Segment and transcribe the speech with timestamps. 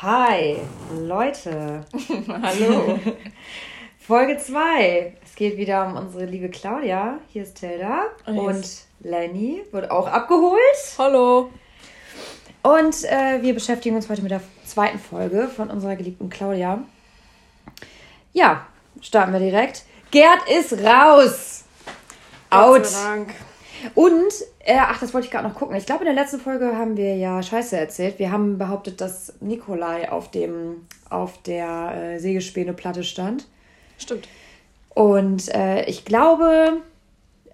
[0.00, 0.56] Hi,
[0.96, 1.84] Leute.
[2.42, 3.00] Hallo.
[3.98, 5.16] Folge 2.
[5.24, 7.18] Es geht wieder um unsere liebe Claudia.
[7.32, 8.04] Hier ist Tilda.
[8.28, 8.86] Oh, yes.
[9.00, 10.60] Und Lenny wird auch abgeholt.
[10.98, 11.50] Hallo.
[12.62, 16.84] Und äh, wir beschäftigen uns heute mit der zweiten Folge von unserer geliebten Claudia.
[18.32, 18.68] Ja,
[19.00, 19.84] starten wir direkt.
[20.12, 21.64] Gerd ist raus.
[22.50, 22.76] Out.
[22.76, 23.34] Gott sei Dank.
[23.94, 25.76] Und, äh, ach, das wollte ich gerade noch gucken.
[25.76, 28.18] Ich glaube, in der letzten Folge haben wir ja Scheiße erzählt.
[28.18, 33.46] Wir haben behauptet, dass Nikolai auf, dem, auf der äh, Sägespäne-Platte stand.
[33.98, 34.28] Stimmt.
[34.94, 36.80] Und äh, ich glaube,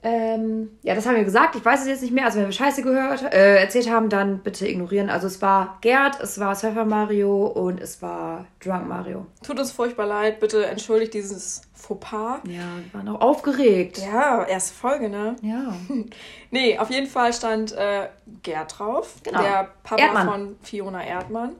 [0.05, 1.57] ähm, ja, das haben wir gesagt.
[1.57, 2.27] Ich weiß es jetzt nicht mehr.
[2.27, 5.09] Also, wenn wir Scheiße gehört, äh, erzählt haben, dann bitte ignorieren.
[5.09, 9.27] Also, es war Gerd, es war Surfer Mario und es war Drunk Mario.
[9.43, 10.41] Tut uns furchtbar leid.
[10.41, 12.41] Bitte entschuldigt dieses Fauxpas.
[12.45, 13.99] Ja, wir waren auch aufgeregt.
[13.99, 15.37] Ja, erste Folge, ne?
[15.43, 15.75] Ja.
[16.51, 18.07] Nee, auf jeden Fall stand äh,
[18.45, 19.15] Gerd drauf.
[19.25, 19.43] Genau.
[19.43, 20.29] Der Papa Erdmann.
[20.29, 21.57] von Fiona Erdmann.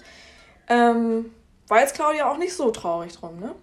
[0.69, 1.33] Ähm,
[1.67, 3.55] war jetzt Claudia auch nicht so traurig drum, ne?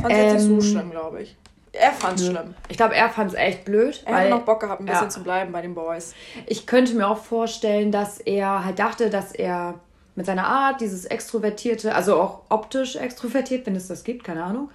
[0.00, 1.36] Fand sie jetzt nicht Ähm, so schlimm, glaube ich.
[1.72, 2.54] Er fand's schlimm.
[2.68, 4.02] Ich glaube, er fand es echt blöd.
[4.04, 5.08] Er hätte weil- noch Bock gehabt, ein bisschen ja.
[5.08, 6.14] zu bleiben bei den Boys.
[6.46, 9.80] Ich könnte mir auch vorstellen, dass er halt dachte, dass er
[10.14, 14.70] mit seiner Art, dieses Extrovertierte, also auch optisch extrovertiert, wenn es das gibt, keine Ahnung,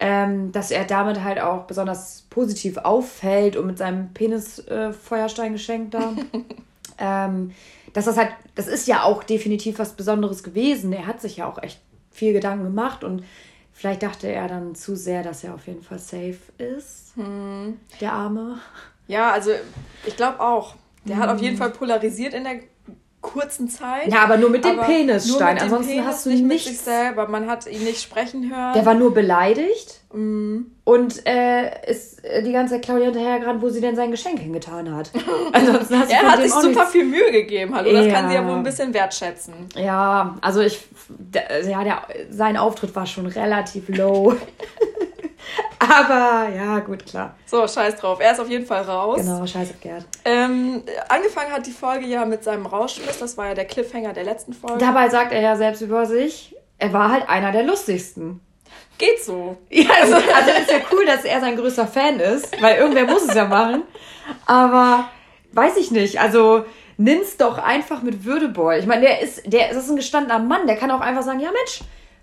[0.00, 6.12] ähm, dass er damit halt auch besonders positiv auffällt und mit seinem Penis-Feuerstein-Geschenk da.
[6.98, 7.52] ähm,
[7.92, 10.92] dass das halt, das ist ja auch definitiv was Besonderes gewesen.
[10.92, 13.22] Er hat sich ja auch echt viel Gedanken gemacht und
[13.72, 17.12] vielleicht dachte er dann zu sehr, dass er auf jeden Fall safe ist.
[17.16, 17.78] Hm.
[18.00, 18.58] Der Arme.
[19.08, 19.50] Ja, also
[20.06, 20.76] ich glaube auch.
[21.04, 22.60] Der hat auf jeden Fall polarisiert in der
[23.22, 24.08] kurzen Zeit.
[24.12, 25.54] Ja, aber nur mit dem Penisstein.
[25.54, 26.66] mit Ansonsten Penis, hast du nicht nichts.
[26.66, 27.28] mit sich selber.
[27.28, 28.74] Man hat ihn nicht sprechen hören.
[28.74, 30.72] Der war nur beleidigt Mhm.
[30.84, 34.94] und äh, ist äh, die ganze Zeit Claudia hinterhergerannt, wo sie denn sein Geschenk hingetan
[34.94, 35.10] hat.
[35.52, 36.90] Ansonsten hast du er hat sich super nichts.
[36.90, 37.90] viel Mühe gegeben, hallo.
[37.92, 38.46] Das kann sie ja Ja.
[38.48, 39.54] wohl ein bisschen wertschätzen.
[39.74, 40.80] Ja, also ich,
[41.66, 44.34] ja, der, sein Auftritt war schon relativ low.
[45.78, 47.34] Aber ja, gut, klar.
[47.46, 48.18] So, scheiß drauf.
[48.20, 49.20] Er ist auf jeden Fall raus.
[49.20, 50.04] Genau, scheiße, Gerd.
[50.24, 53.18] Ähm, angefangen hat die Folge ja mit seinem Rauschmiss.
[53.18, 54.78] Das war ja der Cliffhanger der letzten Folge.
[54.78, 58.40] Dabei sagt er ja selbst über sich, er war halt einer der lustigsten.
[58.98, 59.56] Geht so.
[59.70, 63.24] Ja, also, also ist ja cool, dass er sein größter Fan ist, weil irgendwer muss
[63.24, 63.82] es ja machen.
[64.46, 65.08] Aber
[65.52, 66.20] weiß ich nicht.
[66.20, 66.64] Also
[66.96, 68.78] nimm's doch einfach mit Würdeboy.
[68.78, 70.66] Ich meine, der ist, der das ist ein gestandener Mann.
[70.66, 71.80] Der kann auch einfach sagen, ja Mensch,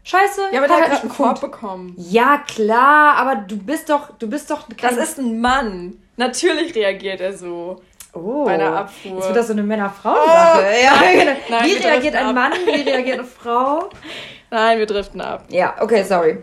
[0.09, 0.42] scheiße.
[0.52, 1.94] Ja, aber der hat gerade einen Korb bekommen.
[1.97, 4.68] Ja klar, aber du bist doch, du bist doch.
[4.81, 6.02] Das ist ein Mann.
[6.18, 7.81] Natürlich reagiert er so.
[8.14, 9.16] oh, bei einer Abfuhr.
[9.16, 10.64] Jetzt wird das so eine Männer-Frau-Sache.
[10.84, 11.38] ja, genau.
[11.50, 12.36] nein, wie reagiert ein ab.
[12.36, 12.52] Mann?
[12.66, 13.90] Wie reagiert eine Frau?
[14.52, 15.44] Nein, wir driften ab.
[15.50, 16.40] Ja, okay, sorry.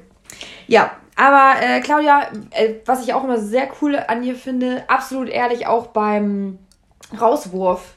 [0.69, 5.28] Ja, aber äh, Claudia, äh, was ich auch immer sehr cool an ihr finde, absolut
[5.28, 6.60] ehrlich auch beim
[7.21, 7.96] Rauswurf.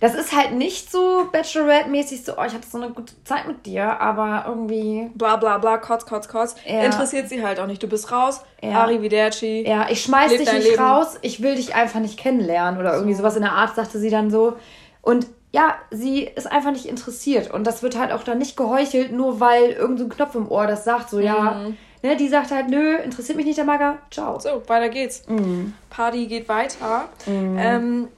[0.00, 3.66] Das ist halt nicht so Bachelorette-mäßig so, oh, ich hatte so eine gute Zeit mit
[3.66, 6.54] dir, aber irgendwie, Bla bla bla, kotz, kotz, kotz.
[6.64, 6.82] Ja.
[6.82, 7.82] Interessiert sie halt auch nicht.
[7.82, 8.42] Du bist raus.
[8.62, 8.82] Ja.
[8.82, 9.64] Arrivederci.
[9.66, 10.82] ja, ich schmeiß dich nicht Leben.
[10.82, 14.10] raus, ich will dich einfach nicht kennenlernen oder irgendwie sowas in der Art, sagte sie
[14.10, 14.56] dann so.
[15.02, 19.12] Und ja, sie ist einfach nicht interessiert und das wird halt auch dann nicht geheuchelt,
[19.12, 21.60] nur weil irgendein so Knopf im Ohr das sagt, so, ja,
[22.02, 24.38] ne, die sagt halt, nö, interessiert mich nicht der Mager, ciao.
[24.38, 25.26] So, weiter geht's.
[25.26, 25.72] Mhm.
[25.88, 27.08] Party geht weiter.
[27.26, 28.08] Ähm,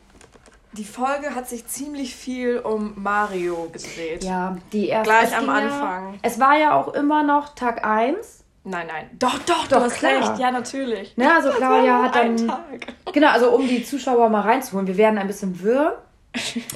[0.72, 4.22] die Folge hat sich ziemlich viel um Mario gedreht.
[4.24, 5.10] Ja, die erste.
[5.12, 6.12] Gleich am Anfang.
[6.14, 8.44] Ja, es war ja auch immer noch Tag 1.
[8.62, 9.10] Nein, nein.
[9.18, 10.12] Doch, doch, Doch, du hast klar.
[10.20, 10.38] recht.
[10.38, 11.16] Ja, natürlich.
[11.16, 12.36] Ne, also Claudia hat dann.
[12.46, 12.86] Tag.
[13.12, 16.02] Genau, also um die Zuschauer mal reinzuholen, wir werden ein bisschen wirr.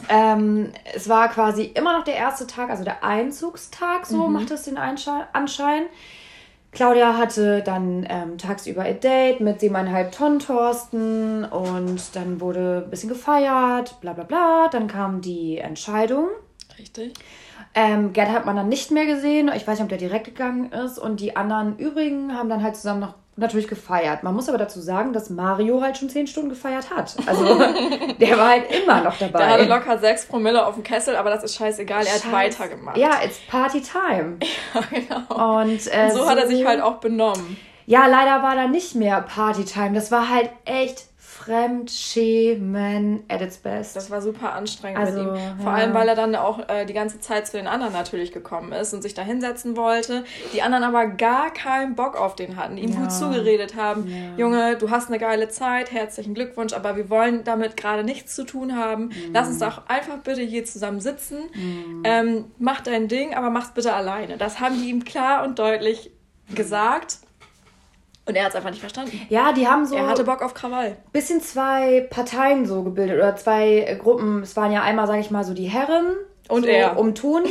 [0.09, 4.63] ähm, es war quasi immer noch der erste Tag, also der Einzugstag, so macht es
[4.63, 5.83] den Einsche- Anschein.
[6.75, 12.91] Claudia hatte dann ähm, tagsüber ein Date mit siebeneinhalb Tonnen Thorsten und dann wurde ein
[12.91, 14.69] bisschen gefeiert, bla bla bla.
[14.69, 16.29] Dann kam die Entscheidung.
[16.79, 17.15] Richtig.
[17.75, 19.51] Ähm, Gerd hat man dann nicht mehr gesehen.
[19.55, 20.99] Ich weiß nicht, ob der direkt gegangen ist.
[20.99, 24.23] Und die anderen übrigen haben dann halt zusammen noch natürlich gefeiert.
[24.23, 27.17] Man muss aber dazu sagen, dass Mario halt schon zehn Stunden gefeiert hat.
[27.27, 27.45] Also
[28.21, 29.39] der war halt immer noch dabei.
[29.39, 32.05] Der hatte locker 6 Promille auf dem Kessel, aber das ist scheißegal.
[32.07, 32.97] Er hat weitergemacht.
[32.97, 34.39] Ja, it's Party Time.
[34.75, 35.61] Ja, genau.
[35.61, 37.57] Und äh, so hat er sich halt auch benommen.
[37.87, 39.93] Ja, leider war da nicht mehr Party Time.
[39.93, 41.05] Das war halt echt
[41.45, 43.97] Fremdschämen at its best.
[43.97, 45.59] Das war super anstrengend Also, mit ihm.
[45.63, 45.79] Vor ja.
[45.79, 48.93] allem, weil er dann auch äh, die ganze Zeit zu den anderen natürlich gekommen ist
[48.95, 50.25] und sich da hinsetzen wollte.
[50.53, 53.01] Die anderen aber gar keinen Bock auf den hatten, ihm Ja.
[53.01, 54.13] gut zugeredet haben.
[54.37, 58.45] Junge, du hast eine geile Zeit, herzlichen Glückwunsch, aber wir wollen damit gerade nichts zu
[58.45, 59.11] tun haben.
[59.33, 59.53] Lass Mhm.
[59.53, 61.39] uns doch einfach bitte hier zusammen sitzen.
[62.05, 64.37] Ähm, mach dein Ding, aber mach's bitte alleine.
[64.37, 66.11] Das haben die ihm klar und deutlich
[66.55, 67.19] gesagt.
[68.27, 69.21] Und er hat es einfach nicht verstanden.
[69.29, 70.97] Ja, die haben so Er hatte Bock auf Krawall.
[71.13, 74.43] bisschen zwei Parteien so gebildet oder zwei Gruppen.
[74.43, 76.07] Es waren ja einmal, sage ich mal, so die Herren
[76.49, 76.99] Und so er.
[76.99, 77.51] um Toni.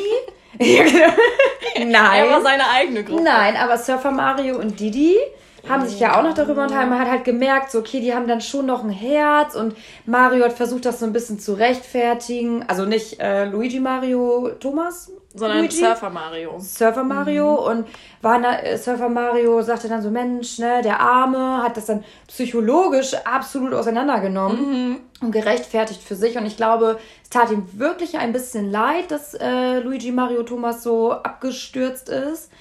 [0.60, 2.26] Nein.
[2.26, 3.24] Er war seine eigene Gruppe.
[3.24, 5.18] Nein, aber Surfer Mario und Didi
[5.68, 6.90] haben sich ja auch noch darüber unterhalten.
[6.90, 9.76] Man hat halt gemerkt, so, okay, die haben dann schon noch ein Herz und
[10.06, 12.66] Mario hat versucht, das so ein bisschen zu rechtfertigen.
[12.68, 15.78] Also nicht äh, Luigi Mario Thomas, sondern Luigi?
[15.78, 16.60] Surfer Mario.
[16.60, 17.88] Surfer Mario und
[18.22, 22.04] war na, äh, Surfer Mario sagte dann so, Mensch, ne, der Arme hat das dann
[22.28, 26.38] psychologisch absolut auseinandergenommen und gerechtfertigt für sich.
[26.38, 30.84] Und ich glaube, es tat ihm wirklich ein bisschen leid, dass äh, Luigi Mario Thomas
[30.84, 32.52] so abgestürzt ist.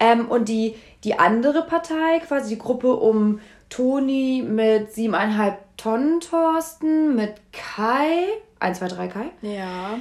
[0.00, 7.14] Ähm, und die, die andere Partei, quasi die Gruppe um Toni mit siebeneinhalb Tonnen Thorsten,
[7.14, 8.24] mit Kai,
[8.60, 9.24] 1, 2, 3 Kai.
[9.42, 10.00] Ja.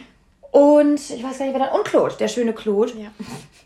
[0.52, 1.78] Und ich weiß gar nicht, wer dann.
[1.78, 2.94] Und Claude, der schöne Claude.
[2.94, 3.10] Ja.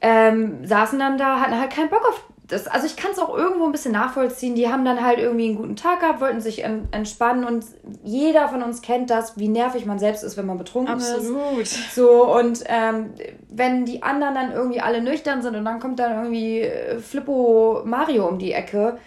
[0.02, 2.68] Ähm, saßen dann da, hatten halt keinen Bock auf das.
[2.68, 4.56] Also ich kann es auch irgendwo ein bisschen nachvollziehen.
[4.56, 7.66] Die haben dann halt irgendwie einen guten Tag gehabt, wollten sich en entspannen und
[8.04, 11.62] jeder von uns kennt das, wie nervig man selbst ist, wenn man betrunken Absolut.
[11.62, 11.96] ist.
[11.96, 13.12] So, und ähm,
[13.50, 17.82] wenn die anderen dann irgendwie alle nüchtern sind und dann kommt dann irgendwie äh, Flippo
[17.86, 18.98] Mario um die Ecke.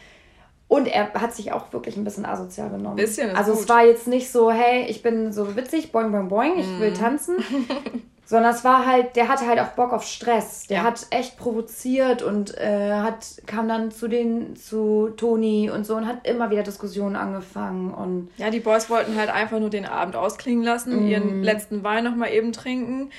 [0.66, 2.96] Und er hat sich auch wirklich ein bisschen asozial genommen.
[2.96, 3.60] Bisschen also gut.
[3.60, 6.80] es war jetzt nicht so, hey, ich bin so witzig, boing, boing, boing, ich Mhm.
[6.80, 7.36] will tanzen.
[8.26, 10.66] Sondern es war halt, der hatte halt auch Bock auf Stress.
[10.68, 10.84] Der Ja.
[10.84, 16.06] hat echt provoziert und äh, hat, kam dann zu den, zu Toni und so und
[16.06, 20.16] hat immer wieder Diskussionen angefangen und Ja, die Boys wollten halt einfach nur den Abend
[20.16, 21.42] ausklingen lassen, ihren Mhm.
[21.44, 23.10] letzten Wein nochmal eben trinken.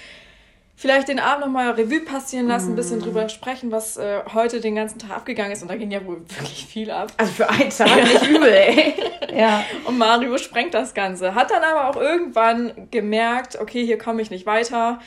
[0.78, 3.04] Vielleicht den Abend nochmal Revue passieren lassen, ein bisschen Mhm.
[3.04, 5.62] drüber sprechen, was äh, heute den ganzen Tag abgegangen ist.
[5.62, 7.12] Und da ging ja wohl wirklich viel ab.
[7.18, 8.94] also für einen Tag nicht übel, ey.
[9.36, 9.64] Ja.
[9.86, 11.36] Und Mario sprengt das Ganze.
[11.36, 15.00] Hat dann aber auch irgendwann gemerkt, okay, hier komme ich nicht weiter.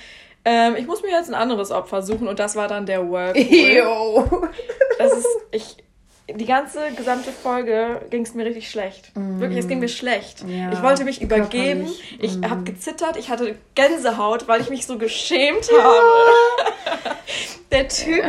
[0.45, 3.43] Ähm, ich muss mir jetzt ein anderes Opfer suchen und das war dann der Whirlpool.
[3.77, 4.49] Jo.
[4.99, 5.77] Das ist, ich,
[6.35, 9.11] die ganze gesamte Folge ging es mir richtig schlecht.
[9.15, 10.45] Wirklich, es ging mir schlecht.
[10.45, 10.51] Mm.
[10.51, 11.87] Ja, ich wollte mich übergeben.
[11.87, 12.19] körperlich.
[12.21, 12.51] Ich Mm.
[12.51, 13.17] habe gezittert.
[13.17, 15.97] Ich hatte Gänsehaut, weil ich mich so geschämt habe.
[17.73, 18.25] Der Typ,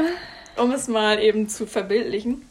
[0.58, 2.48] um es mal eben zu verbildlichen,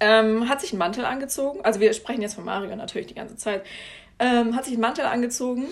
[0.00, 1.60] ähm, hat sich einen Mantel angezogen.
[1.64, 3.62] Also wir sprechen jetzt von Mario natürlich die ganze Zeit.
[4.18, 5.66] Ähm, hat sich einen Mantel angezogen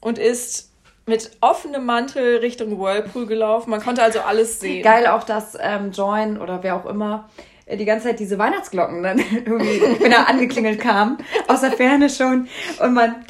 [0.00, 0.70] und ist
[1.06, 3.70] mit offenem Mantel Richtung Whirlpool gelaufen.
[3.70, 4.82] Man konnte also alles sehen.
[4.82, 7.28] Geil auch, dass ähm, Join oder wer auch immer
[7.76, 12.48] die ganze Zeit diese Weihnachtsglocken dann irgendwie, wenn er angeklingelt kam, aus der Ferne schon
[12.80, 13.24] und man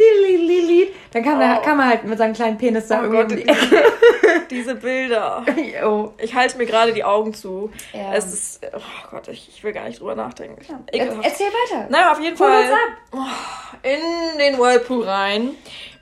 [1.13, 1.65] dann kam, er, Oh.
[1.65, 3.37] kam er halt mit seinem kleinen Penis da Oh irgendwie Gott, um
[3.71, 3.85] die Ecke.
[4.51, 5.45] Diese Bilder.
[5.83, 6.15] Jo.
[6.19, 7.71] Ich halte mir gerade die Augen zu.
[7.93, 8.15] Ja.
[8.15, 8.67] Es ist.
[8.75, 8.81] Oh
[9.11, 10.61] Gott, ich, ich will gar nicht drüber nachdenken.
[10.87, 11.25] Er, Ekelhaft.
[11.27, 11.87] erzähl weiter.
[11.91, 13.29] Naja, auf jeden Hol Fall ab.
[13.83, 15.51] in den Whirlpool rein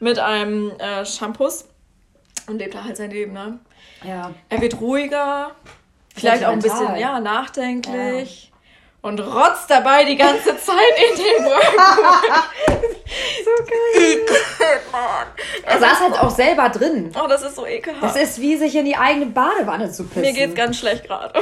[0.00, 1.66] mit einem äh, Shampoos
[2.48, 3.58] und lebt da halt sein Leben, ne?
[4.04, 4.30] Ja.
[4.48, 5.52] Er wird ruhiger,
[6.16, 8.52] vielleicht auch ein bisschen, ja, nachdenklich.
[9.02, 10.76] Und rotzt dabei die ganze Zeit
[11.10, 12.42] in den Whirlpool.
[13.44, 14.18] So geil.
[15.64, 17.12] Er saß halt auch selber drin.
[17.14, 18.02] Oh, das ist so ekelhaft.
[18.02, 20.22] Das ist wie sich in die eigene Badewanne zu pissen.
[20.22, 21.32] Mir geht's ganz schlecht gerade.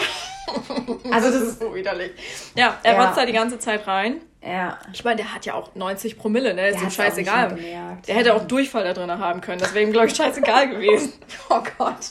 [1.10, 1.60] Also das Das ist...
[1.60, 2.12] so widerlich.
[2.54, 3.04] Ja, er Ja.
[3.06, 4.20] rotzt da die ganze Zeit rein.
[4.42, 4.78] Ja.
[4.92, 6.68] Ich meine, der hat ja auch 90 Promille, ne?
[6.68, 7.58] Ist ihm scheißegal.
[8.06, 9.58] Der hätte auch Durchfall da drin haben können.
[9.58, 11.14] Das wäre ihm, glaube ich, scheißegal gewesen.
[11.48, 12.10] Oh Gott.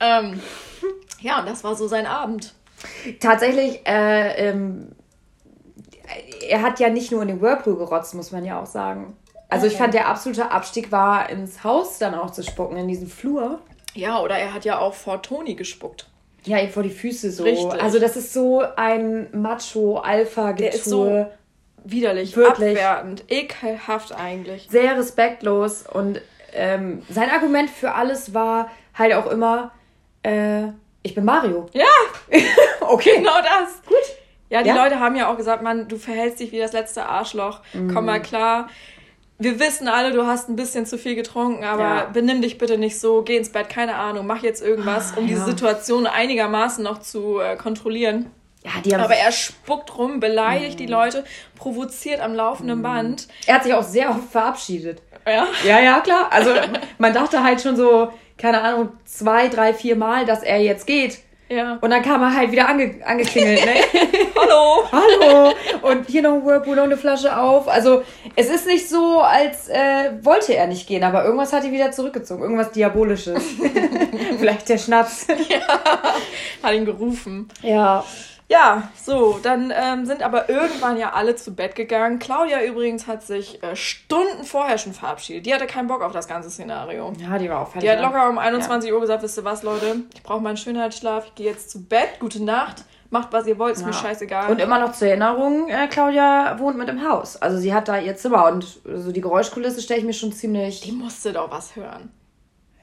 [0.00, 0.42] ähm,
[1.20, 2.54] ja, und das war so sein Abend.
[3.20, 4.92] Tatsächlich, äh, ähm,
[6.48, 9.16] er hat ja nicht nur in den Whirlpool gerotzt, muss man ja auch sagen.
[9.48, 13.06] Also ich fand, der absolute Abstieg war, ins Haus dann auch zu spucken, in diesen
[13.06, 13.60] Flur.
[13.94, 16.08] Ja, oder er hat ja auch vor Toni gespuckt.
[16.44, 17.44] Ja, ihm vor die Füße so.
[17.44, 17.80] Richtig.
[17.80, 20.56] Also das ist so ein Macho-Alpha-Getue.
[20.56, 21.26] Der ist so
[21.84, 22.78] widerlich, Wirklich.
[22.78, 24.68] abwertend, ekelhaft eigentlich.
[24.70, 26.20] sehr respektlos und
[26.52, 29.72] ähm, sein Argument für alles war halt auch immer,
[30.24, 30.68] äh,
[31.02, 31.66] ich bin Mario.
[31.72, 31.84] Ja,
[32.80, 33.16] Okay.
[33.18, 33.82] genau das.
[33.86, 33.96] Gut.
[34.50, 34.82] Ja, die Ja?
[34.84, 37.60] Leute haben ja auch gesagt, Mann, du verhältst dich wie das letzte Arschloch.
[37.72, 38.04] Komm Mhm.
[38.06, 38.68] mal klar.
[39.38, 42.04] Wir wissen alle, du hast ein bisschen zu viel getrunken, aber Ja.
[42.12, 45.40] benimm dich bitte nicht so, geh ins Bett, keine Ahnung, mach jetzt irgendwas, um diese
[45.40, 45.46] ja.
[45.46, 48.30] Situation einigermaßen noch zu äh, kontrollieren.
[48.64, 51.24] Ja, die haben Aber er spuckt rum, beleidigt die Leute,
[51.58, 53.28] provoziert am laufenden Band.
[53.46, 55.02] er hat sich auch sehr oft verabschiedet.
[55.26, 55.46] Ja.
[55.66, 56.28] Ja, ja, klar.
[56.30, 56.50] Also
[56.98, 61.18] man dachte halt schon so, keine Ahnung, zwei, drei, vier Mal, dass er jetzt geht.
[61.48, 61.78] Ja.
[61.80, 63.74] Und dann kam er halt wieder ange angeklingelt, ne?
[64.36, 64.84] Hallo!
[64.90, 65.52] Hallo!
[65.82, 67.68] Und hier noch ein Whirlpool, noch eine Flasche auf.
[67.68, 68.02] Also
[68.34, 71.92] es ist nicht so, als äh, wollte er nicht gehen, aber irgendwas hat ihn wieder
[71.92, 72.42] zurückgezogen.
[72.42, 73.44] Irgendwas Diabolisches.
[74.38, 75.26] Vielleicht der Schnaps.
[76.62, 77.48] Hat ihn gerufen.
[77.62, 78.04] Ja.
[78.48, 82.18] Ja, so, dann ähm, sind aber irgendwann ja alle zu Bett gegangen.
[82.18, 85.46] Claudia übrigens hat sich äh, Stunden vorher schon verabschiedet.
[85.46, 87.12] Die hatte keinen Bock auf das ganze Szenario.
[87.18, 90.02] Ja, die war auch Die hat locker um 21 Uhr gesagt, wisst ihr was, Leute,
[90.14, 93.76] ich brauche meinen Schönheitsschlaf, ich gehe jetzt zu Bett, gute Nacht, macht was ihr wollt,
[93.76, 93.98] ist mir Ja.
[93.98, 94.50] scheißegal.
[94.50, 97.40] Und immer noch zur Erinnerung, äh, Claudia wohnt mit im Haus.
[97.40, 100.82] Also sie hat da ihr Zimmer und so die Geräuschkulisse stelle ich mir schon ziemlich.
[100.82, 102.10] die musste doch was hören.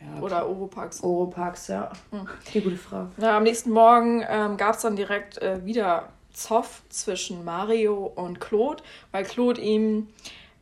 [0.01, 1.03] Ja, Oder Oropax.
[1.03, 1.91] Oropax, ja.
[2.11, 2.27] Hm.
[2.53, 3.07] Die gute Frau.
[3.17, 8.39] Ja, am nächsten Morgen ähm, gab es dann direkt äh, wieder Zoff zwischen Mario und
[8.39, 10.07] Claude, weil Claude ihm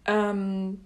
[0.05, 0.81] ähm,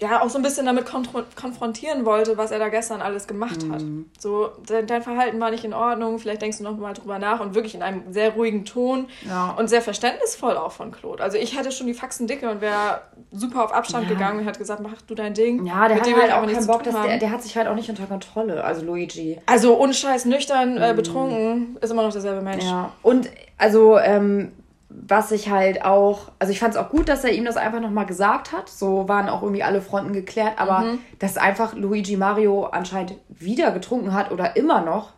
[0.00, 3.82] ja auch so ein bisschen damit konfrontieren wollte, was er da gestern alles gemacht hat.
[3.82, 4.06] Mhm.
[4.18, 7.40] So, dein, dein, Verhalten war nicht in Ordnung, vielleicht denkst du noch mal drüber nach
[7.40, 9.54] und wirklich in einem sehr ruhigen Ton ja.
[9.58, 11.22] und sehr verständnisvoll auch von Claude.
[11.22, 13.00] Also ich hätte schon die Faxen dicke und wäre
[13.32, 14.14] super auf Abstand ja.
[14.14, 15.66] gegangen und hätte gesagt, mach du dein Ding.
[15.66, 17.74] Ja, der Mit hat halt auch keinen Bock, dass der, der hat sich halt auch
[17.74, 19.40] nicht unter Kontrolle, also Luigi.
[19.46, 20.82] Also unscheiß nüchtern, mhm.
[20.82, 22.64] äh, betrunken, ist immer noch derselbe Mensch.
[22.64, 24.52] Ja, und also ähm,
[25.06, 27.80] was ich halt auch, also ich fand es auch gut, dass er ihm das einfach
[27.80, 28.68] nochmal gesagt hat.
[28.68, 30.98] So waren auch irgendwie alle Fronten geklärt, aber mhm.
[31.18, 35.12] dass einfach Luigi Mario anscheinend wieder getrunken hat oder immer noch,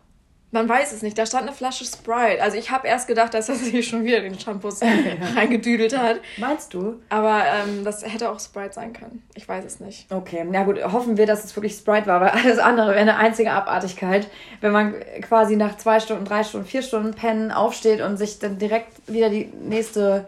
[0.51, 1.17] man weiß es nicht.
[1.17, 2.41] Da stand eine Flasche Sprite.
[2.41, 4.81] Also ich habe erst gedacht, dass er sich schon wieder den Shampoos
[5.35, 6.19] reingedüdelt hat.
[6.37, 7.01] Meinst du?
[7.09, 9.23] Aber ähm, das hätte auch Sprite sein können.
[9.35, 10.11] Ich weiß es nicht.
[10.11, 13.15] Okay, na gut, hoffen wir, dass es wirklich Sprite war, weil alles andere wäre eine
[13.17, 14.27] einzige Abartigkeit,
[14.59, 18.57] wenn man quasi nach zwei Stunden, drei Stunden, vier Stunden pennen aufsteht und sich dann
[18.57, 20.27] direkt wieder die nächste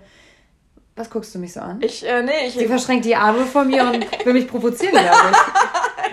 [0.95, 1.81] was guckst du mich so an?
[1.81, 2.53] Ich, äh, nee, ich.
[2.53, 5.31] Sie verschränkt die Arme vor mir und will mich provozieren, glaube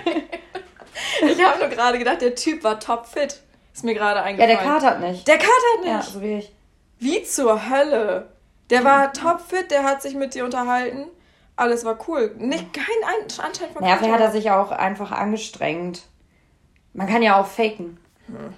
[0.06, 1.32] ich.
[1.32, 3.42] ich habe nur gerade gedacht, der Typ war topfit.
[3.72, 4.56] Ist mir gerade eingefallen.
[4.56, 5.28] Ja, der katert nicht.
[5.28, 5.90] Der katert nicht?
[5.90, 6.54] Ja, so wie ich.
[6.98, 8.28] Wie zur Hölle?
[8.68, 11.06] Der war topfit, der hat sich mit dir unterhalten.
[11.56, 12.34] Alles war cool.
[12.38, 16.06] Nicht kein Anschein von Naja, vielleicht hat er sich auch einfach angestrengt.
[16.92, 17.98] Man kann ja auch faken.
[18.26, 18.54] Hm.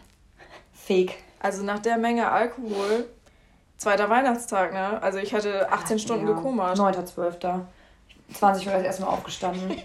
[0.72, 1.14] Fake.
[1.40, 3.06] Also nach der Menge Alkohol,
[3.76, 5.02] zweiter Weihnachtstag, ne?
[5.02, 6.72] Also ich hatte 18 Stunden ja, gekoma.
[6.74, 7.62] 9.12.
[8.34, 9.76] 20 Uhr erstmal aufgestanden.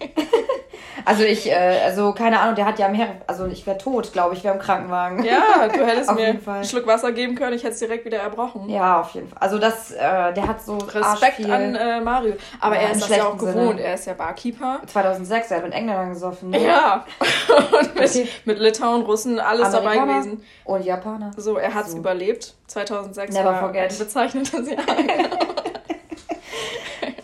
[1.05, 4.35] Also ich, äh, also keine Ahnung, der hat ja mehr, also ich wäre tot, glaube
[4.35, 5.23] ich, wäre im Krankenwagen.
[5.23, 8.69] Ja, du hättest mir einen Schluck Wasser geben können, ich hätte es direkt wieder erbrochen.
[8.69, 9.37] Ja, auf jeden Fall.
[9.39, 12.33] Also das, äh, der hat so Respekt an äh, Mario.
[12.59, 14.81] Aber ja, er ist das ja auch gewohnt, er ist ja Barkeeper.
[14.85, 16.49] 2006, er hat mit Engländern gesoffen.
[16.49, 16.63] Ne?
[16.63, 17.05] Ja,
[17.79, 18.27] und mit, okay.
[18.45, 20.43] mit Litauen, Russen, alles Amerikaner dabei gewesen.
[20.65, 21.31] Und Japaner.
[21.37, 21.99] So, er hat es so.
[21.99, 22.53] überlebt.
[22.67, 23.91] 2006 Never war forget.
[23.91, 24.85] ein bezeichnetes Jahr.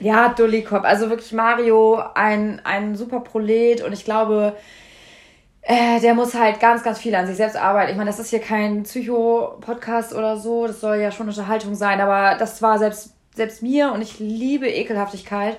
[0.03, 0.83] Ja, Dullikop.
[0.83, 4.57] Also wirklich Mario, ein, ein super Prolet und ich glaube,
[5.61, 7.91] äh, der muss halt ganz, ganz viel an sich selbst arbeiten.
[7.91, 12.01] Ich meine, das ist hier kein Psycho-Podcast oder so, das soll ja schon Unterhaltung sein,
[12.01, 15.57] aber das war selbst, selbst mir und ich liebe Ekelhaftigkeit.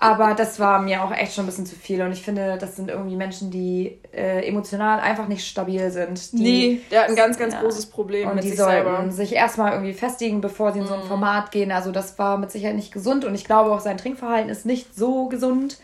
[0.00, 2.00] Aber das war mir auch echt schon ein bisschen zu viel.
[2.02, 6.32] Und ich finde, das sind irgendwie Menschen, die äh, emotional einfach nicht stabil sind.
[6.32, 7.60] Die, nee, der hat ein ganz, ganz ja.
[7.60, 9.10] großes Problem und mit die sich sollten selber.
[9.10, 11.08] sich erstmal irgendwie festigen, bevor sie in so ein mm.
[11.08, 11.72] Format gehen.
[11.72, 13.24] Also das war mit Sicherheit nicht gesund.
[13.24, 15.78] Und ich glaube auch, sein Trinkverhalten ist nicht so gesund.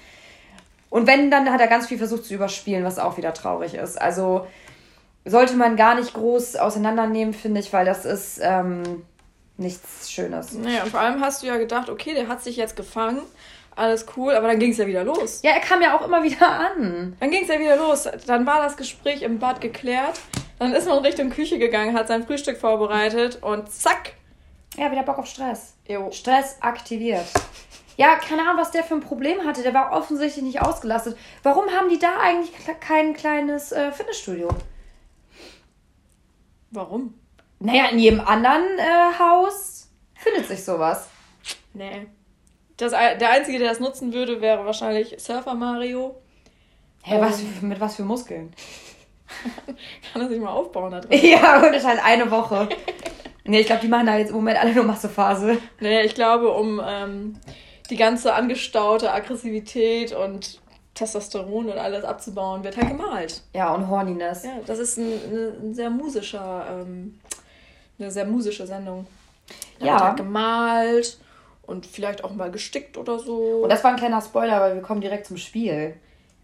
[0.90, 4.00] Und wenn, dann hat er ganz viel versucht zu überspielen, was auch wieder traurig ist.
[4.00, 4.47] Also
[5.25, 9.02] sollte man gar nicht groß auseinandernehmen, finde ich, weil das ist ähm,
[9.56, 10.52] nichts Schönes.
[10.52, 13.18] Naja, und vor allem hast du ja gedacht, okay, der hat sich jetzt gefangen
[13.76, 15.40] alles cool, aber dann ging es ja wieder los.
[15.43, 17.16] Ja, er kam ja auch immer wieder an.
[17.19, 18.09] Dann ging es ja wieder los.
[18.26, 20.21] Dann war das Gespräch im Bad geklärt.
[20.59, 24.14] Dann ist man Richtung Küche gegangen, hat sein Frühstück vorbereitet und zack.
[24.76, 25.75] Ja, wieder Bock auf Stress.
[25.87, 26.11] Jo.
[26.11, 27.26] Stress aktiviert.
[27.97, 29.62] Ja, keine Ahnung, was der für ein Problem hatte.
[29.62, 31.16] Der war offensichtlich nicht ausgelastet.
[31.43, 34.49] Warum haben die da eigentlich kein kleines äh, Fitnessstudio?
[36.71, 37.14] Warum?
[37.61, 41.09] Naja, in jedem anderen äh, Haus findet sich sowas.
[41.73, 42.07] Nee.
[42.76, 46.16] Das, der Einzige, der das nutzen würde, wäre wahrscheinlich Surfer Mario.
[47.02, 48.52] Hä, was, ähm, mit was für Muskeln?
[50.12, 51.21] Kann er sich mal aufbauen da drin.
[51.23, 52.69] Ja, und das halt eine Woche.
[53.45, 55.59] nee, ich glaube, die machen da jetzt im Moment alle nur Massephase.
[55.81, 57.38] Nee, ich glaube, um ähm,
[57.90, 60.61] die ganze angestaute Aggressivität und
[60.95, 63.43] Testosteron und alles abzubauen, wird halt gemalt.
[63.52, 64.45] Ja, und Horniness.
[64.45, 67.21] Ja, das ist ein, ein sehr musischer, ähm,
[67.99, 69.07] eine sehr musische Sendung.
[69.78, 69.93] Da ja.
[69.93, 71.19] Wird halt gemalt
[71.66, 73.62] und vielleicht auch mal gestickt oder so.
[73.62, 75.94] Und das war ein kleiner Spoiler, weil wir kommen direkt zum Spiel.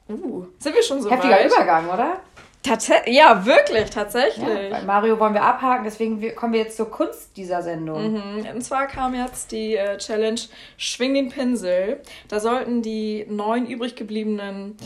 [0.09, 1.47] Uh, sind wir schon so Heftiger weit?
[1.47, 2.21] Übergang, oder?
[2.63, 4.47] Tats ja, wirklich, tatsächlich.
[4.47, 8.13] Ja, bei Mario wollen wir abhaken, deswegen kommen wir jetzt zur Kunst dieser Sendung.
[8.13, 8.47] Mhm.
[8.55, 10.41] Und zwar kam jetzt die äh, Challenge
[10.77, 12.01] Schwing den Pinsel.
[12.29, 14.77] Da sollten die neun übrig gebliebenen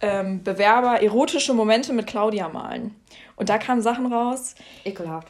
[0.00, 2.96] ähm, Bewerber erotische Momente mit Claudia malen.
[3.36, 4.54] Und da kamen Sachen raus.
[4.84, 5.28] Ekelhaft.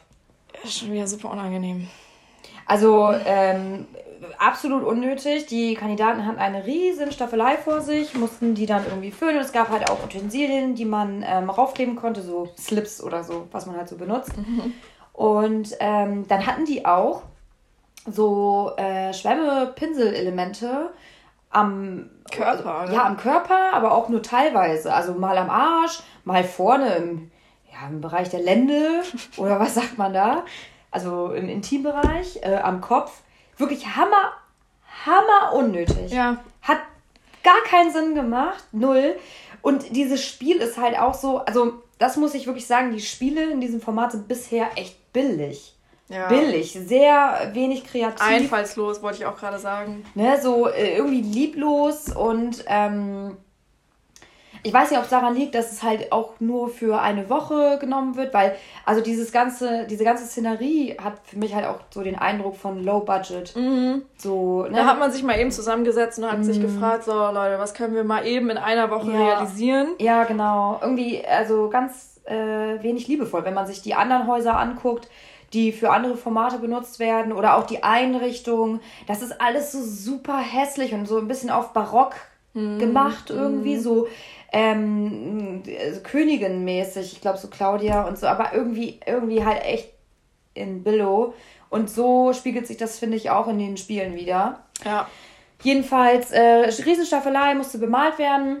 [0.65, 1.89] Schon wieder super unangenehm.
[2.65, 3.87] Also, ähm,
[4.37, 5.45] absolut unnötig.
[5.47, 9.37] Die Kandidaten hatten eine riesen Staffelei vor sich, mussten die dann irgendwie füllen.
[9.37, 13.47] Und es gab halt auch Utensilien, die man ähm, raufkleben konnte, so Slips oder so,
[13.51, 14.37] was man halt so benutzt.
[14.37, 14.73] Mhm.
[15.13, 17.23] Und ähm, dann hatten die auch
[18.05, 20.89] so äh, Schwämme-Pinselelemente
[21.49, 22.75] am Körper.
[22.75, 24.93] Also, ja, am Körper, aber auch nur teilweise.
[24.93, 27.31] Also mal am Arsch, mal vorne im,
[27.71, 29.03] ja, im Bereich der Lände
[29.37, 30.43] oder was sagt man da?
[30.91, 33.23] Also im Intimbereich, äh, am Kopf
[33.57, 34.33] wirklich hammer,
[35.05, 36.11] hammer unnötig.
[36.11, 36.37] Ja.
[36.61, 36.79] Hat
[37.43, 39.15] gar keinen Sinn gemacht, null.
[39.61, 43.49] Und dieses Spiel ist halt auch so, also das muss ich wirklich sagen, die Spiele
[43.49, 45.75] in diesem Format sind bisher echt billig.
[46.09, 46.27] Ja.
[46.27, 48.21] Billig, sehr wenig kreativ.
[48.21, 50.05] Einfallslos, wollte ich auch gerade sagen.
[50.15, 53.37] Ne, so äh, irgendwie lieblos und ähm,
[54.63, 57.77] ich weiß nicht, ob es daran liegt, dass es halt auch nur für eine Woche
[57.79, 58.55] genommen wird, weil
[58.85, 62.83] also dieses ganze, diese ganze Szenerie hat für mich halt auch so den Eindruck von
[62.83, 63.55] Low Budget.
[63.55, 64.03] Mhm.
[64.17, 64.77] So, ne?
[64.77, 66.43] Da hat man sich mal eben zusammengesetzt und hat mhm.
[66.45, 69.25] sich gefragt, so Leute, was können wir mal eben in einer Woche ja.
[69.25, 69.89] realisieren?
[69.99, 70.79] Ja, genau.
[70.81, 75.09] Irgendwie, also ganz äh, wenig liebevoll, wenn man sich die anderen Häuser anguckt
[75.53, 78.79] die für andere Formate benutzt werden oder auch die Einrichtung.
[79.05, 82.15] Das ist alles so super hässlich und so ein bisschen auf Barock
[82.53, 82.79] mhm.
[82.79, 83.81] gemacht irgendwie, mhm.
[83.81, 84.07] so
[84.53, 85.63] ähm,
[86.03, 89.89] Königin-mäßig, ich glaube so Claudia und so, aber irgendwie, irgendwie halt echt
[90.53, 91.33] in Billow.
[91.69, 94.63] Und so spiegelt sich das, finde ich, auch in den Spielen wieder.
[94.85, 95.07] Ja.
[95.63, 98.57] Jedenfalls, äh, Riesenstaffelei musste bemalt werden.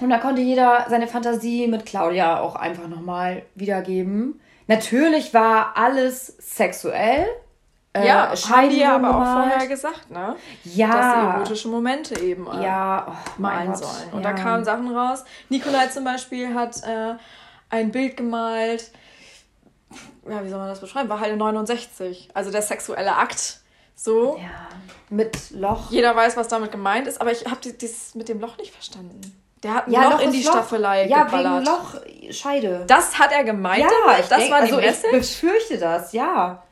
[0.00, 4.40] Und da konnte jeder seine Fantasie mit Claudia auch einfach nochmal wiedergeben.
[4.66, 7.26] Natürlich war alles sexuell.
[7.94, 10.34] Äh, ja, haben die ja aber auch vorher gesagt, ne?
[10.64, 10.88] Ja.
[10.88, 14.12] Dass sie erotische Momente eben äh, ja, oh, malen sollen.
[14.12, 14.32] Und ja.
[14.32, 15.24] da kamen Sachen raus.
[15.50, 17.16] Nikolai zum Beispiel hat äh,
[17.68, 18.92] ein Bild gemalt,
[20.28, 21.08] ja, wie soll man das beschreiben?
[21.08, 22.30] War halt 69.
[22.32, 23.60] Also der sexuelle Akt.
[23.94, 24.38] So.
[24.38, 24.68] Ja.
[25.10, 25.90] Mit Loch.
[25.90, 29.20] Jeder weiß, was damit gemeint ist, aber ich habe das mit dem Loch nicht verstanden.
[29.62, 30.52] Der hat ein ja, Loch, in die Loch.
[30.52, 31.66] Staffelei ja, geballert.
[31.66, 32.84] Ja, wegen Lochscheide.
[32.86, 33.82] Das hat er gemeint?
[33.82, 34.30] Ja, damit?
[34.30, 35.12] das denk, war die also Message?
[35.12, 36.62] ich befürchte das, ja.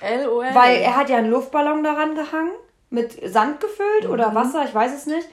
[0.00, 0.46] LOL.
[0.52, 2.52] Weil er hat ja einen Luftballon daran gehangen,
[2.90, 4.10] mit Sand gefüllt mhm.
[4.10, 5.28] oder Wasser, ich weiß es nicht.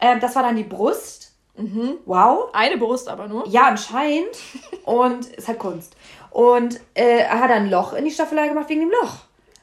[0.00, 1.32] Ähm, das war dann die Brust.
[1.56, 1.98] Mhm.
[2.04, 2.50] Wow.
[2.52, 3.46] Eine Brust aber nur.
[3.48, 4.36] Ja, anscheinend.
[4.84, 5.96] Und ist halt Kunst.
[6.30, 9.18] Und äh, er hat ein Loch in die Staffelei gemacht wegen dem Loch.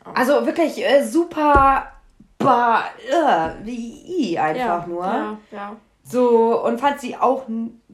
[0.05, 0.11] Oh.
[0.15, 1.91] Also wirklich äh, super,
[2.39, 5.05] bah, uh, wie einfach ja, nur.
[5.05, 5.75] Ja, ja.
[6.03, 7.45] So, und fand sie auch,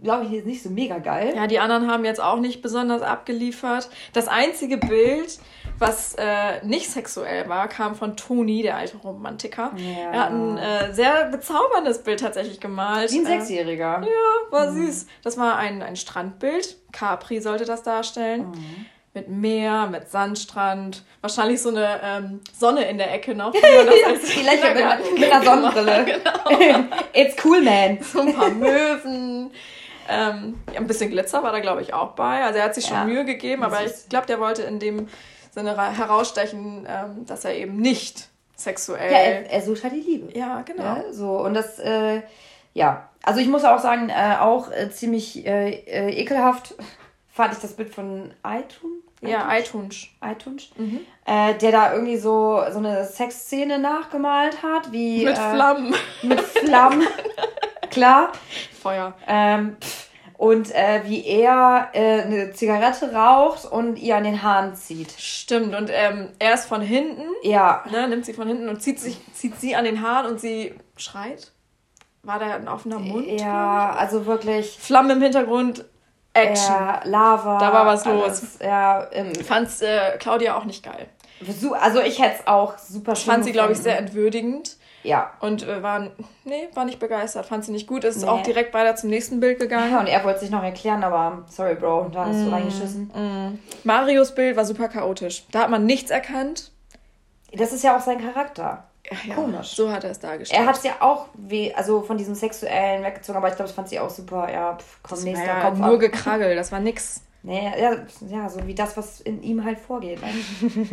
[0.02, 1.34] glaube ich, jetzt nicht so mega geil.
[1.36, 3.90] Ja, die anderen haben jetzt auch nicht besonders abgeliefert.
[4.14, 5.40] Das einzige Bild,
[5.80, 9.72] was äh, nicht sexuell war, kam von Toni, der alte Romantiker.
[9.76, 10.12] Ja.
[10.12, 13.12] Er hat ein äh, sehr bezauberndes Bild tatsächlich gemalt.
[13.12, 14.02] Wie ein äh, Sechsjähriger.
[14.02, 14.88] ja, war mhm.
[14.88, 15.08] süß.
[15.24, 16.78] Das war ein, ein Strandbild.
[16.92, 18.48] Capri sollte das darstellen.
[18.50, 18.86] Mhm
[19.18, 23.52] mit Meer, mit Sandstrand, wahrscheinlich so eine ähm, Sonne in der Ecke noch.
[23.52, 26.06] Die Lächeln mit, mit einer Sonnenbrille.
[26.06, 26.86] genau.
[27.13, 28.00] It's cool, man.
[28.13, 29.52] So ein paar Möwen.
[30.10, 32.44] Ähm, ein bisschen Glitzer war da, glaube ich, auch bei.
[32.44, 33.06] Also er hat sich schon ja.
[33.06, 35.08] Mühe gegeben, aber ich glaube, der wollte in dem
[35.58, 39.12] Sinne herausstechen, ähm, dass er eben nicht sexuell.
[39.12, 40.38] Ja, er, er, sucht halt die Liebe.
[40.38, 40.84] Ja, genau.
[40.84, 42.22] Ja, so, und das, äh,
[42.74, 43.10] ja.
[43.24, 46.76] Also ich muss auch sagen, äh, auch äh, ziemlich äh, äh, ekelhaft
[47.34, 49.04] fand ich das Bild von iTunes.
[49.22, 50.08] Ja, iTunes.
[50.24, 50.70] iTunes.
[50.78, 51.00] Mhm.
[51.26, 55.26] Äh, der da irgendwie so, so eine Sexszene nachgemalt hat, wie.
[55.26, 55.96] Mit äh, Flammen.
[56.22, 57.08] Mit Flammen.
[57.89, 58.32] Klar.
[58.80, 59.15] Feuer.
[59.28, 59.76] Ähm,
[60.38, 65.12] und äh, wie er äh, eine Zigarette raucht und ihr an den Haaren zieht.
[65.17, 67.23] Stimmt, und ähm, er ist von hinten.
[67.41, 67.84] Ja.
[67.91, 70.76] Ne, nimmt sie von hinten und zieht, sich, zieht sie an den Haaren und sie
[70.95, 71.52] schreit.
[72.21, 73.28] War da ein offener Mund?
[73.28, 74.78] Ja, also wirklich.
[74.80, 75.86] Flammen im Hintergrund,
[76.34, 76.76] Action.
[76.76, 77.58] Ja, Lava.
[77.58, 78.60] Da war was alles, los.
[78.62, 81.08] Ja, ähm, Fand's äh, Claudia auch nicht geil.
[81.80, 84.78] Also ich hätte es auch super schön Fand sie, glaube ich, sehr entwürdigend.
[85.08, 85.32] Ja.
[85.39, 86.10] Und äh, war,
[86.43, 87.46] nee, war nicht begeistert.
[87.46, 88.04] Fand sie nicht gut.
[88.04, 88.28] Ist nee.
[88.28, 89.91] auch direkt weiter zum nächsten Bild gegangen.
[89.91, 93.04] Ja, und er wollte sich noch erklären, aber sorry, Bro, da hast mm, du reingeschissen.
[93.15, 93.60] Mm.
[93.86, 95.46] Marios Bild war super chaotisch.
[95.52, 96.72] Da hat man nichts erkannt.
[97.54, 98.84] Das ist ja auch sein Charakter.
[99.26, 99.74] Ja, Komisch.
[99.76, 100.62] So hat er es dargestellt.
[100.62, 103.76] Er hat es ja auch weh, also von diesem Sexuellen weggezogen, aber ich glaube, das
[103.76, 104.52] fand sie auch super.
[104.52, 106.00] Ja, pff, komm, das nächster ja Kopf Nur ab.
[106.02, 107.22] gekraggel, das war nix.
[107.48, 107.96] Nee, ja,
[108.30, 110.20] ja, so wie das, was in ihm halt vorgeht.
[110.22, 110.28] Ne?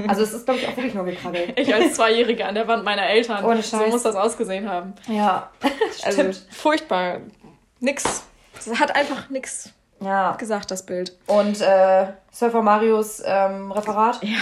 [0.08, 1.58] Also es ist, glaube ich, auch wirklich nur gekraggelt.
[1.58, 3.44] Ich als Zweijährige an der Wand meiner Eltern.
[3.44, 3.70] Ohne Scheiß.
[3.70, 4.94] So muss das ausgesehen haben.
[5.08, 5.50] Ja,
[6.04, 7.22] also furchtbar.
[7.80, 8.22] Nix.
[8.56, 10.36] Es hat einfach nix ja.
[10.36, 11.16] gesagt, das Bild.
[11.26, 14.22] Und äh, Surfer Marios ähm, Referat.
[14.22, 14.38] Ja.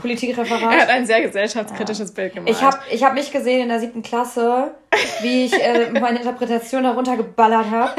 [0.00, 0.60] Politikreferat.
[0.60, 2.14] Er hat ein sehr gesellschaftskritisches ja.
[2.14, 2.50] Bild gemacht.
[2.50, 4.72] Ich habe ich hab mich gesehen in der siebten Klasse,
[5.20, 7.92] wie ich äh, meine Interpretation darunter geballert habe.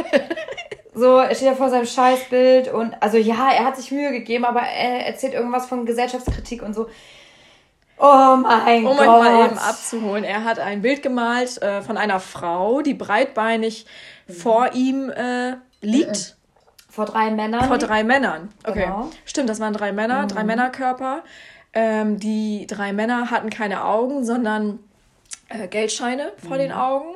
[0.95, 4.45] So, er steht ja vor seinem Scheißbild und also ja, er hat sich Mühe gegeben,
[4.45, 6.87] aber er erzählt irgendwas von Gesellschaftskritik und so.
[7.97, 9.07] Oh mein um Gott.
[9.07, 10.23] Um euch mal eben abzuholen.
[10.23, 13.85] Er hat ein Bild gemalt äh, von einer Frau, die breitbeinig
[14.27, 14.33] mhm.
[14.33, 16.37] vor ihm äh, liegt.
[16.89, 17.65] Vor drei Männern?
[17.65, 18.53] Vor drei Männern.
[18.65, 18.83] Okay.
[18.83, 19.09] Genau.
[19.25, 20.27] Stimmt, das waren drei Männer, mhm.
[20.29, 21.23] drei Männerkörper.
[21.73, 24.79] Ähm, die drei Männer hatten keine Augen, sondern
[25.49, 26.61] äh, Geldscheine vor mhm.
[26.61, 27.15] den Augen.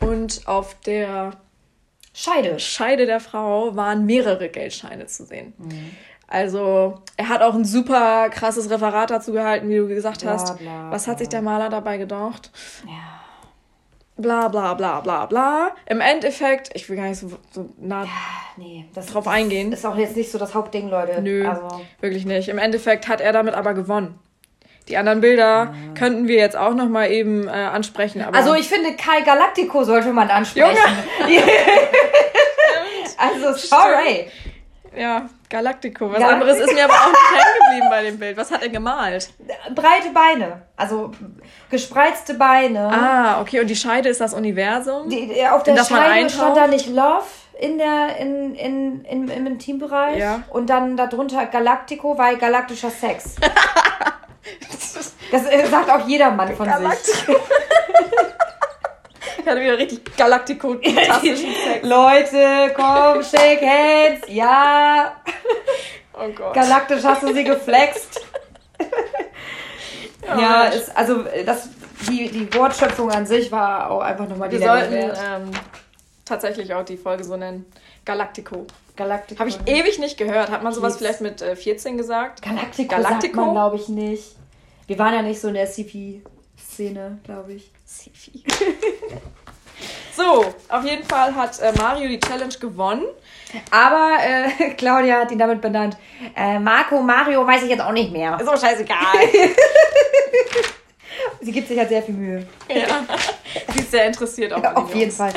[0.00, 1.32] Und auf der
[2.14, 2.58] Scheide.
[2.58, 5.54] Scheide der Frau waren mehrere Geldscheine zu sehen.
[5.58, 5.90] Mhm.
[6.28, 10.58] Also, er hat auch ein super krasses Referat dazu gehalten, wie du gesagt hast.
[10.58, 12.50] Bla, bla, Was hat sich der Maler dabei gedacht?
[12.86, 13.20] Ja.
[14.16, 15.70] bla bla bla bla bla.
[15.86, 18.06] Im Endeffekt, ich will gar nicht so, so nah
[18.56, 19.72] Nee, das drauf eingehen.
[19.72, 21.20] ist auch jetzt nicht so das Hauptding, Leute.
[21.22, 22.48] Nö, Also, wirklich nicht.
[22.48, 24.18] Im Endeffekt hat er damit aber gewonnen.
[24.88, 28.20] Die anderen Bilder könnten wir jetzt auch noch mal eben äh, ansprechen.
[28.32, 30.76] Also ich finde, Kai Galactico sollte man ansprechen.
[33.22, 34.30] also, sorry.
[34.96, 36.10] ja, Galactico.
[36.10, 36.32] Was Galactico.
[36.32, 38.36] anderes ist mir aber auch nicht hängen geblieben bei dem Bild.
[38.36, 39.30] Was hat er gemalt?
[39.74, 40.62] Breite Beine.
[40.76, 41.12] Also,
[41.70, 42.88] gespreizte Beine.
[42.88, 43.60] Ah, okay.
[43.60, 45.08] Und die Scheide ist das Universum?
[45.08, 47.26] Die, auf der Scheide stand da nicht Love
[47.58, 50.18] in der, in, in, in, im Intimbereich.
[50.18, 50.42] Ja.
[50.50, 53.36] Und dann darunter Galactico, weil galaktischer Sex.
[55.30, 57.26] Das äh, sagt auch jeder Mann von sich.
[59.42, 61.82] Ich hatte wieder richtig Galactico-tastischen Sex.
[61.82, 64.26] Leute, komm, shake hands.
[64.28, 65.16] Ja.
[66.14, 66.54] Oh Gott.
[66.54, 68.20] Galaktisch hast du sie geflext.
[70.24, 70.76] Ja, Mensch.
[70.76, 71.68] ist, also das,
[72.08, 75.50] die, die Wortschöpfung an sich war auch einfach nochmal die Wir sollten ähm,
[76.24, 77.66] tatsächlich auch die Folge so nennen.
[78.04, 78.66] Galactico.
[78.94, 79.40] Galactico.
[79.40, 80.50] Habe ich ewig nicht gehört.
[80.50, 82.40] Hat man sowas Hieß- vielleicht mit äh, 14 gesagt?
[82.42, 83.20] Galactico, Galactico?
[83.20, 84.36] sagt man, glaube ich, nicht.
[84.86, 87.72] Wir waren ja nicht so in der CP-Szene, glaube ich.
[87.98, 88.42] Sifi.
[90.16, 93.04] so, auf jeden Fall hat äh, Mario die Challenge gewonnen.
[93.70, 95.96] Aber äh, Claudia hat ihn damit benannt.
[96.34, 98.38] Äh, Marco, Mario weiß ich jetzt auch nicht mehr.
[98.40, 98.96] Ist aber scheißegal.
[101.40, 102.46] Sie gibt sich halt sehr viel Mühe.
[102.68, 103.04] ja.
[103.74, 105.16] Sie ist sehr interessiert auch Ja, auf jeden Jungs.
[105.16, 105.32] Fall.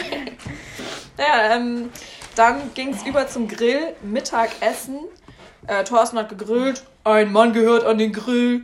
[1.18, 1.90] Ja, ähm,
[2.36, 5.00] dann ging es über zum Grill, Mittagessen.
[5.68, 6.84] Äh, Thorsten hat gegrillt.
[7.04, 8.64] Ein Mann gehört an den Grill.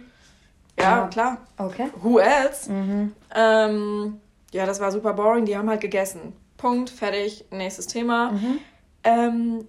[0.82, 1.08] Ja, Ja.
[1.08, 1.38] klar.
[1.58, 1.90] Okay.
[2.02, 2.70] Who else?
[3.36, 4.20] Ähm,
[4.52, 5.46] ja, das war super boring.
[5.46, 6.34] Die haben halt gegessen.
[6.58, 8.34] Punkt, fertig, nächstes Thema.
[9.04, 9.68] Ähm,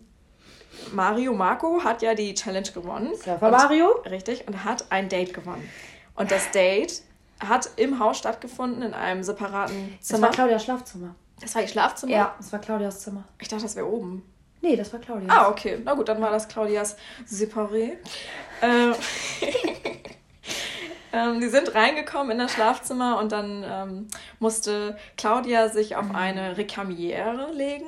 [0.92, 3.14] Mario Marco hat ja die Challenge gewonnen.
[3.14, 3.88] Surfer Und- Mario?
[4.10, 5.68] Richtig, und hat ein Date gewonnen.
[6.14, 7.02] Und das Date
[7.40, 10.22] hat im Haus stattgefunden, in einem separaten Das Zimmer.
[10.22, 11.14] war Claudias Schlafzimmer.
[11.40, 12.12] Das war ihr Schlafzimmer?
[12.12, 13.24] Ja, das war Claudias Zimmer.
[13.40, 14.22] Ich dachte, das wäre oben.
[14.60, 15.30] Nee, das war Claudias.
[15.34, 15.80] Ah, okay.
[15.84, 16.96] Na gut, dann war das Claudias
[17.28, 17.94] Separé.
[18.60, 18.94] Ähm,
[21.12, 26.56] ähm, die sind reingekommen in das Schlafzimmer und dann ähm, musste Claudia sich auf eine
[26.56, 27.86] Recamiere legen.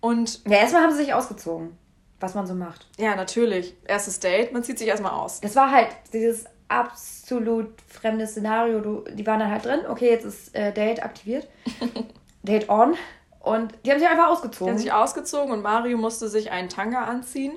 [0.00, 1.76] Und Ja, erstmal haben sie sich ausgezogen,
[2.20, 2.86] was man so macht.
[2.98, 5.40] ja, natürlich, erstes Date, man zieht sich erstmal aus.
[5.40, 8.80] Das war halt dieses absolut fremde Szenario.
[8.80, 9.80] Du, die waren dann halt drin.
[9.88, 11.46] Okay, jetzt ist äh, Date aktiviert.
[12.42, 12.94] Date on.
[13.40, 14.72] Und die haben sich einfach Die ausgezogen.
[14.72, 17.52] haben sich ausgezogen und Mario musste sich einen Tanga anziehen.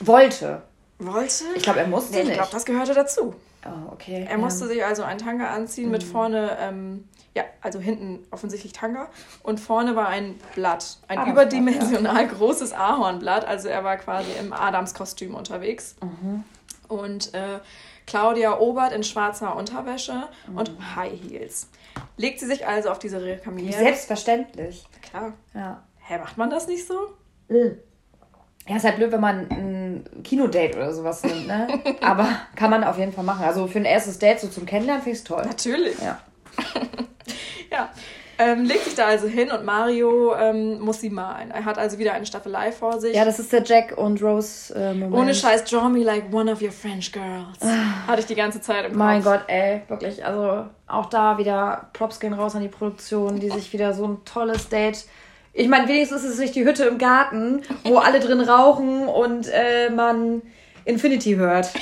[0.00, 0.62] Wollte.
[0.98, 1.44] Wollte?
[1.56, 2.34] Ich glaube, er musste Nee, ich nicht.
[2.36, 3.34] glaube, das gehörte dazu.
[3.66, 4.26] Oh, okay.
[4.28, 6.10] Er musste sich also einen Tanga anziehen mit Mhm.
[6.10, 9.08] vorne, ähm, ja, also hinten offensichtlich Tanga
[9.42, 13.44] und vorne war ein Blatt, ein Adamsblatt, überdimensional großes Ahornblatt.
[13.46, 15.96] Also er war quasi im Adamskostüm unterwegs.
[16.02, 16.44] Mhm.
[16.88, 17.60] Und äh,
[18.06, 20.58] Claudia Obert in schwarzer Unterwäsche Mhm.
[20.58, 21.68] und High Heels.
[22.16, 23.78] Legt sie sich also auf diese Rekamiere.
[23.78, 24.84] selbstverständlich.
[25.02, 25.32] Klar.
[25.54, 25.82] Ja.
[26.00, 26.94] Hä, macht man das nicht so?
[28.68, 31.66] Ja, ist halt blöd, wenn man ein Kinodate oder sowas nimmt, ne?
[32.00, 33.44] Aber kann man auf jeden Fall machen.
[33.44, 35.44] Also für ein erstes Date so zum Kennenlernen finde ich toll.
[35.44, 35.96] Natürlich.
[36.00, 36.20] Ja.
[37.70, 37.88] Ja.
[38.38, 41.50] Ähm, legt sich da also hin und Mario ähm, muss sie malen.
[41.50, 43.14] Er hat also wieder eine Staffelei vor sich.
[43.14, 45.14] Ja, das ist der Jack und Rose äh, Moment.
[45.14, 47.60] Ohne Scheiß, draw me like one of your French girls.
[48.06, 48.98] Hatte ich die ganze Zeit im Kopf.
[48.98, 50.24] Mein Gott, ey, wirklich.
[50.24, 54.24] Also auch da wieder Props gehen raus an die Produktion, die sich wieder so ein
[54.24, 55.04] tolles Date.
[55.54, 59.48] Ich meine, wenigstens ist es nicht die Hütte im Garten, wo alle drin rauchen und
[59.48, 60.42] äh, man
[60.84, 61.68] Infinity hört.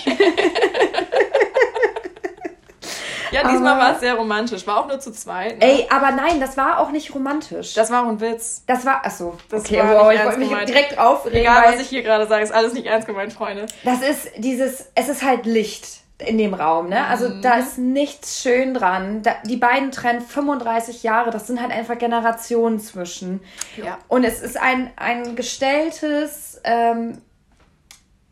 [3.33, 4.67] Ja, diesmal war es sehr romantisch.
[4.67, 5.59] War auch nur zu zweit.
[5.59, 5.65] Ne?
[5.65, 7.75] Ey, aber nein, das war auch nicht romantisch.
[7.75, 8.65] Das, Das war auch ein Witz.
[8.67, 10.69] war, achso, Das okay, war wow, ich wollte mich gemeint.
[10.69, 11.39] direkt aufregen.
[11.39, 13.67] Egal, was ich hier gerade sage, ist alles nicht ernst gemeint, Freunde.
[13.85, 17.07] Das ist dieses, es ist halt Licht in dem Raum, ne?
[17.07, 17.43] Also Mhm.
[17.43, 19.23] da ist nichts schön dran.
[19.23, 23.41] Da, die beiden trennen 35 Jahre, das sind halt einfach Generationen zwischen.
[23.77, 23.99] Ja.
[24.09, 27.19] Und es ist ein, ein gestelltes ähm,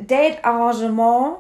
[0.01, 1.37] Date-Arrangement,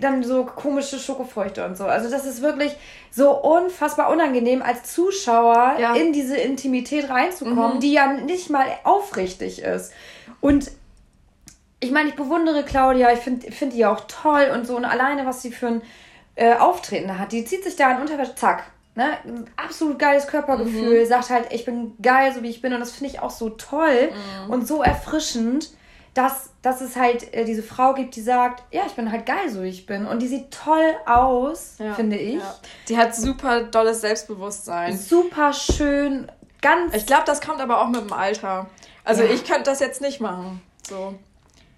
[0.00, 1.84] dann so komische Schokofrüchte und so.
[1.86, 2.72] Also das ist wirklich
[3.10, 5.94] so unfassbar unangenehm, als Zuschauer Ja.
[5.94, 7.80] in diese Intimität reinzukommen, Mhm.
[7.80, 9.92] die ja nicht mal aufrichtig ist.
[10.40, 10.70] Und
[11.82, 14.76] ich meine, ich bewundere Claudia, ich finde find die auch toll und so.
[14.76, 15.82] Und alleine, was sie für ein
[16.36, 18.64] äh, Auftreten da hat, die zieht sich da in Unterwäsche, zack.
[18.94, 19.16] Ne?
[19.24, 22.72] Ein Absolut geiles Körpergefühl, sagt halt, ich bin geil, so wie ich bin.
[22.72, 24.10] Und das finde ich auch so toll
[24.48, 25.70] und so erfrischend,
[26.14, 29.48] dass, dass es halt äh, diese Frau gibt, die sagt, ja, ich bin halt geil,
[29.48, 30.06] so wie ich bin.
[30.06, 31.94] Und die sieht toll aus, Ja.
[31.94, 32.34] finde ich.
[32.34, 32.54] Ja.
[32.88, 34.96] Die hat super dolles Selbstbewusstsein.
[34.96, 36.94] Super schön, ganz.
[36.94, 38.66] Ich glaube, das kommt aber auch mit dem Alter.
[39.04, 39.30] Also Ja.
[39.30, 40.60] ich könnte das jetzt nicht machen.
[40.86, 41.14] So.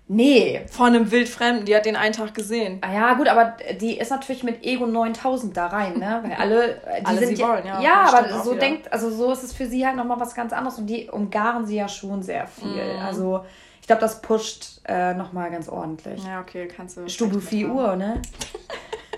[0.07, 0.67] Nee.
[0.71, 2.79] Von einem Wildfremden, die hat den einen Tag gesehen.
[2.83, 6.21] Ah ja, gut, aber die ist natürlich mit Ego 9000 da rein, ne?
[6.23, 7.81] Weil alle, äh, die Alle sind sie ja, wollen, ja.
[7.81, 8.61] Ja, aber so wieder.
[8.61, 11.65] denkt, also so ist es für sie halt nochmal was ganz anderes und die umgaren
[11.67, 12.97] sie ja schon sehr viel.
[12.97, 13.03] Mhm.
[13.03, 13.45] Also
[13.81, 16.23] ich glaube, das pusht äh, nochmal ganz ordentlich.
[16.23, 17.09] Ja, okay, kannst du.
[17.09, 17.77] Stubu recht mit 4 haben.
[17.77, 18.23] Uhr, ne?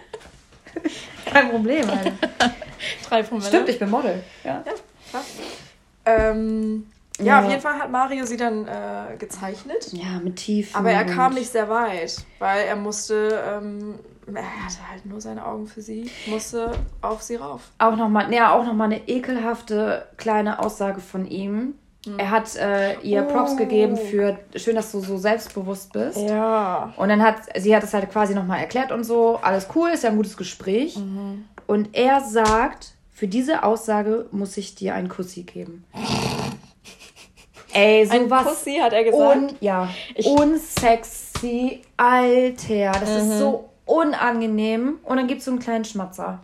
[1.27, 2.13] Kein Problem, Alter.
[3.09, 3.49] Drei Promille.
[3.49, 4.23] Stimmt, ich bin Model.
[4.45, 4.63] Ja.
[5.11, 5.27] Krass.
[6.05, 6.87] Ähm,
[7.21, 9.93] ja, auf jeden Fall hat Mario sie dann äh, gezeichnet.
[9.93, 10.77] Ja, mit Tiefen.
[10.77, 13.95] Aber er kam nicht sehr weit, weil er musste, ähm,
[14.33, 17.63] er hatte halt nur seine Augen für sie, musste auf sie rauf.
[17.79, 21.75] Auch nochmal, ja, auch nochmal eine ekelhafte kleine Aussage von ihm.
[22.19, 23.57] Er hat äh, ihr Props Oh.
[23.57, 26.19] gegeben für schön, dass du so selbstbewusst bist.
[26.19, 26.93] Ja.
[26.97, 30.05] Und dann hat sie hat es halt quasi nochmal erklärt und so, alles cool, ist
[30.05, 30.97] ja ein gutes Gespräch.
[31.67, 35.85] Und er sagt, für diese Aussage muss ich dir einen Kussi geben.
[37.77, 38.45] Ey, Ein sowas.
[38.45, 39.37] Pussy, hat er gesagt.
[39.37, 42.93] Un, ja, Ich- unsexy, Alter.
[43.01, 44.99] Das ist so unangenehm.
[45.05, 46.41] Und dann gibt es so einen kleinen Schmatzer.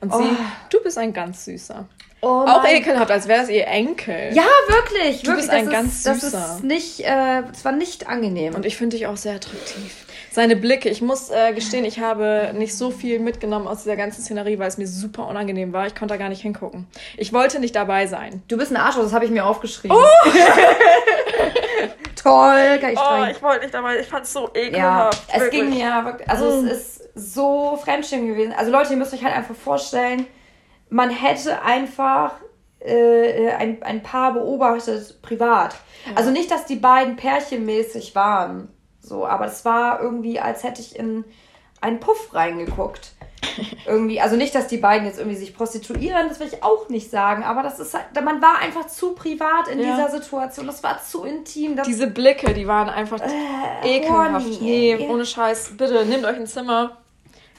[0.00, 0.18] Und Oh.
[0.18, 0.36] sie,
[0.70, 1.86] du bist ein ganz süßer.
[2.22, 4.30] Oh Auch ekelhaft, als wäre es ihr Enkel.
[4.32, 5.22] Ja, wirklich.
[5.22, 5.36] Du wirklich.
[5.36, 6.54] bist das ein ist, ganz Das Süßer.
[6.56, 8.54] ist nicht, äh, das war nicht angenehm.
[8.54, 10.03] Und ich finde dich auch sehr attraktiv.
[10.34, 14.20] Seine Blicke, ich muss äh, gestehen, ich habe nicht so viel mitgenommen aus dieser ganzen
[14.20, 15.86] Szenerie, weil es mir super unangenehm war.
[15.86, 16.88] Ich konnte da gar nicht hingucken.
[17.16, 18.42] Ich wollte nicht dabei sein.
[18.48, 19.96] du bist ein Arschloch, das habe ich mir aufgeschrieben.
[19.96, 20.30] Oh!
[22.20, 23.42] Toll, kann ich Oh, streng.
[23.42, 24.00] wollte nicht dabei.
[24.00, 25.22] Ich fand es so Ja, ekelhaft.
[25.32, 26.66] es ging mir ja wirklich, also Mm.
[26.66, 28.52] es ist so Fremdschirm gewesen.
[28.56, 30.26] Also Leute, ihr müsst euch halt einfach vorstellen,
[30.88, 32.32] man hätte einfach
[32.80, 35.76] äh, ein, ein Paar beobachtet privat.
[36.16, 38.68] Also nicht, dass die beiden pärchenmäßig waren,
[39.04, 41.24] so, aber es war irgendwie, als hätte ich in
[41.80, 43.12] einen Puff reingeguckt.
[43.86, 47.10] irgendwie, also nicht, dass die beiden jetzt irgendwie sich prostituieren, das will ich auch nicht
[47.10, 49.84] sagen, aber das ist halt, man war einfach zu privat in Ja.
[49.94, 51.78] dieser Situation, das war zu intim.
[51.86, 54.46] Diese Blicke, die waren einfach Äh, ekelhaft.
[54.46, 55.72] horny, Nee, ohne Scheiß.
[55.76, 56.96] Bitte, nehmt euch ein Zimmer.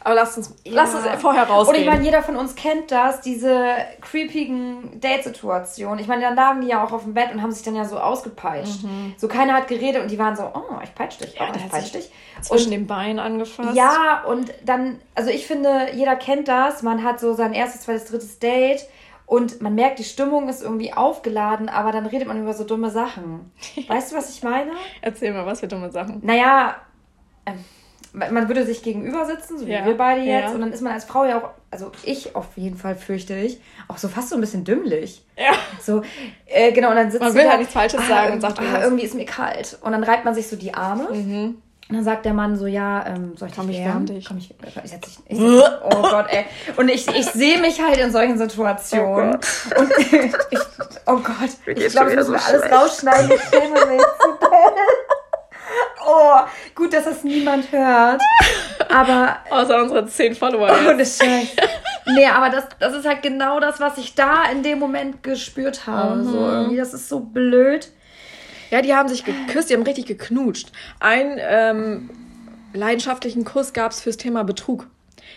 [0.05, 0.73] Aber lasst uns, Ja.
[0.75, 1.85] lasst uns vorher Und ich rausgehen.
[1.87, 5.99] meine, jeder von uns kennt das, diese creepigen Date-Situationen.
[5.99, 7.85] Ich meine, dann lagen die ja auch auf dem Bett und haben sich dann ja
[7.85, 8.81] so ausgepeitscht.
[9.17, 11.47] So keiner hat geredet und die waren so, oh, ich peitsch dich, oh, Mhm.
[11.47, 12.11] der ich hat peitsch sich dich.
[12.41, 13.75] Zwischen Und den Beinen angefasst.
[13.75, 16.83] ja, und dann, also ich finde, jeder kennt das.
[16.83, 18.85] Man hat so sein erstes, zweites, drittes Date
[19.25, 22.91] und man merkt, die Stimmung ist irgendwie aufgeladen, aber dann redet man über so dumme
[22.91, 23.51] Sachen.
[23.87, 24.71] Weißt du, was ich meine?
[25.01, 26.19] Erzähl mal, was für dumme Sachen.
[26.23, 26.75] Naja,
[27.47, 27.63] ähm,
[28.15, 30.51] man würde sich gegenüber sitzen, so wie Ja, wir beide jetzt, ja.
[30.51, 33.59] und dann ist man als Frau ja auch, also ich auf jeden Fall fürchte ich,
[33.87, 35.23] auch so fast so ein bisschen dümmlich.
[35.37, 35.51] Ja.
[35.81, 36.01] So,
[36.45, 38.81] äh, genau, und dann sitzt Man sie will halt nichts Falsches sagen und sagt ah,
[38.83, 39.77] irgendwie ist mir kalt.
[39.81, 41.07] Und dann reibt man sich so die Arme.
[41.87, 44.07] Und dann sagt der Mann so, ja, ähm, soll ich Komm, dich ich wärmen?
[44.07, 44.25] wärm dich.
[44.27, 46.45] Komm, ich, ich setz dich, ich setz, oh Gott, ey.
[46.77, 49.35] Und ich, ich sehe mich halt in solchen Situationen.
[49.35, 49.91] und
[50.49, 50.59] ich,
[51.05, 53.31] oh Gott, ich glaube, ich muss mir alles rausschneiden.
[53.31, 54.75] Ich schäme mich zu doll.
[56.05, 56.39] Oh,
[56.75, 58.21] gut, dass das niemand hört.
[58.89, 60.69] Aber Außer unsere zehn Follower.
[60.87, 61.05] ohne.
[61.05, 61.55] Scheiß.
[62.07, 65.87] Nee, aber das, das ist halt genau das, was ich da in dem Moment gespürt
[65.87, 66.23] habe.
[66.23, 67.91] So irgendwie, das ist so blöd.
[68.71, 70.71] Ja, die haben sich geküsst, die haben richtig geknutscht.
[70.99, 72.09] Einen ähm,
[72.73, 74.87] leidenschaftlichen Kuss gab es fürs Thema Betrug.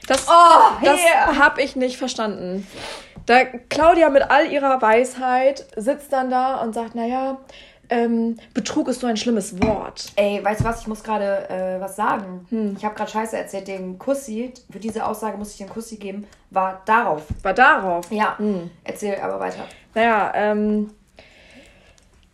[0.06, 1.36] Das, Oh, das yeah.
[1.38, 2.66] habe ich nicht verstanden.
[3.26, 7.38] Da Claudia mit all ihrer Weisheit sitzt dann da und sagt, naja,
[7.90, 10.12] ähm, Betrug ist so ein schlimmes Wort.
[10.16, 12.46] Ey, weißt du was, ich muss gerade äh, was sagen.
[12.50, 12.74] Hm.
[12.78, 13.68] Ich habe gerade Scheiße erzählt.
[13.68, 17.22] Den Kussi, für diese Aussage muss ich den Kussi geben, war darauf.
[17.42, 18.10] War darauf.
[18.10, 18.70] Ja, Hm.
[18.84, 19.64] erzähl aber weiter.
[19.94, 20.90] Naja, ähm,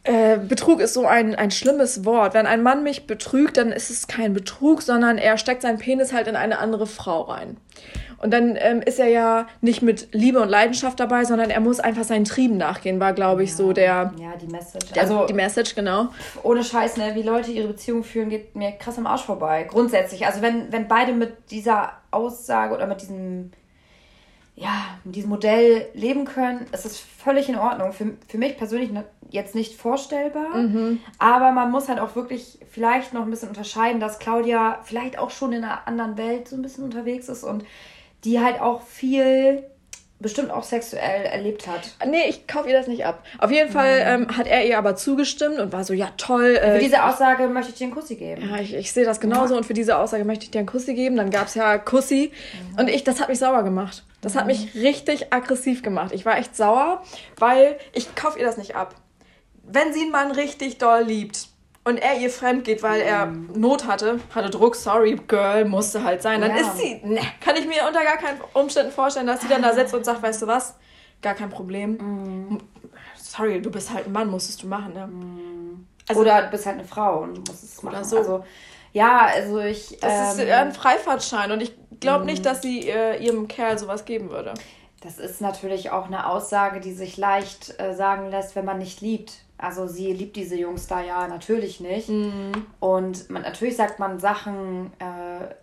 [0.05, 2.35] äh, Betrug ist so ein, ein schlimmes Wort.
[2.35, 6.13] Wenn ein Mann mich betrügt, dann ist es kein Betrug, sondern er steckt seinen Penis
[6.13, 7.57] halt in eine andere Frau rein.
[8.19, 11.79] Und dann ähm, ist er ja nicht mit Liebe und Leidenschaft dabei, sondern er muss
[11.81, 14.93] einfach seinen Trieben nachgehen, war, glaube ich, so der, Ja, die Message.
[14.93, 16.09] der, Also, die Message, genau.
[16.43, 19.67] ohne Scheiß, ne, wie Leute ihre Beziehung führen, geht mir krass am Arsch vorbei.
[19.69, 20.25] Grundsätzlich.
[20.27, 23.51] Also, wenn, wenn beide mit dieser Aussage oder mit diesem,
[24.57, 27.93] ja, mit diesem Modell leben können, ist es völlig in Ordnung.
[27.93, 28.91] Für, für mich persönlich
[29.31, 30.57] jetzt nicht vorstellbar.
[30.57, 31.01] Mhm.
[31.19, 35.31] Aber man muss halt auch wirklich vielleicht noch ein bisschen unterscheiden, dass Claudia vielleicht auch
[35.31, 37.65] schon in einer anderen Welt so ein bisschen unterwegs ist und
[38.23, 39.65] die halt auch viel
[40.25, 41.91] bestimmt auch sexuell erlebt hat.
[42.09, 43.23] Nee, ich kaufe ihr das nicht ab.
[43.39, 46.57] Auf jeden Fall ähm, hat er ihr aber zugestimmt und war so, ja toll.
[46.57, 48.49] Äh, Für diese Aussage möchte ich dir einen Kussi geben.
[48.51, 50.95] Ja, ich, ich sehe das genauso und für diese Aussage möchte ich dir einen Kussi
[50.95, 51.17] geben.
[51.17, 52.33] Dann gab es ja Kussi
[52.79, 54.03] und ich, das hat mich sauer gemacht.
[54.23, 56.13] Das hat mich richtig aggressiv gemacht.
[56.15, 57.03] Ich war echt sauer,
[57.39, 58.95] weil ich kaufe ihr das nicht ab.
[59.63, 61.49] Wenn sie einen Mann richtig doll liebt
[61.85, 66.23] und er ihr fremd geht, weil er Not hatte, hatte Druck, sorry, Girl, musste halt
[66.23, 66.63] sein, dann Ja.
[66.63, 69.75] ist sie, ne, kann ich mir unter gar keinen Umständen vorstellen, dass sie dann da
[69.75, 70.75] sitzt und sagt, weißt du was,
[71.21, 72.61] gar kein Problem.
[73.17, 75.09] Sorry, du bist halt ein Mann, musstest du machen, ne?
[76.09, 78.05] Also, Oder du bist halt eine Frau und musst es machen.
[78.05, 78.19] So.
[78.19, 78.45] Also,
[78.93, 79.99] ja, also ich.
[80.01, 82.45] Das ähm, ist ein Freifahrtschein und ich glaube nicht, mhm.
[82.45, 84.55] dass sie äh, ihrem Kerl sowas geben würde.
[85.03, 89.01] Das ist natürlich auch eine Aussage, die sich leicht äh, sagen lässt, wenn man nicht
[89.01, 89.44] liebt.
[89.65, 92.09] Also sie liebt diese Jungs da ja natürlich nicht.
[92.09, 92.53] Mhm.
[92.81, 95.55] Und man, natürlich sagt man Sachen äh,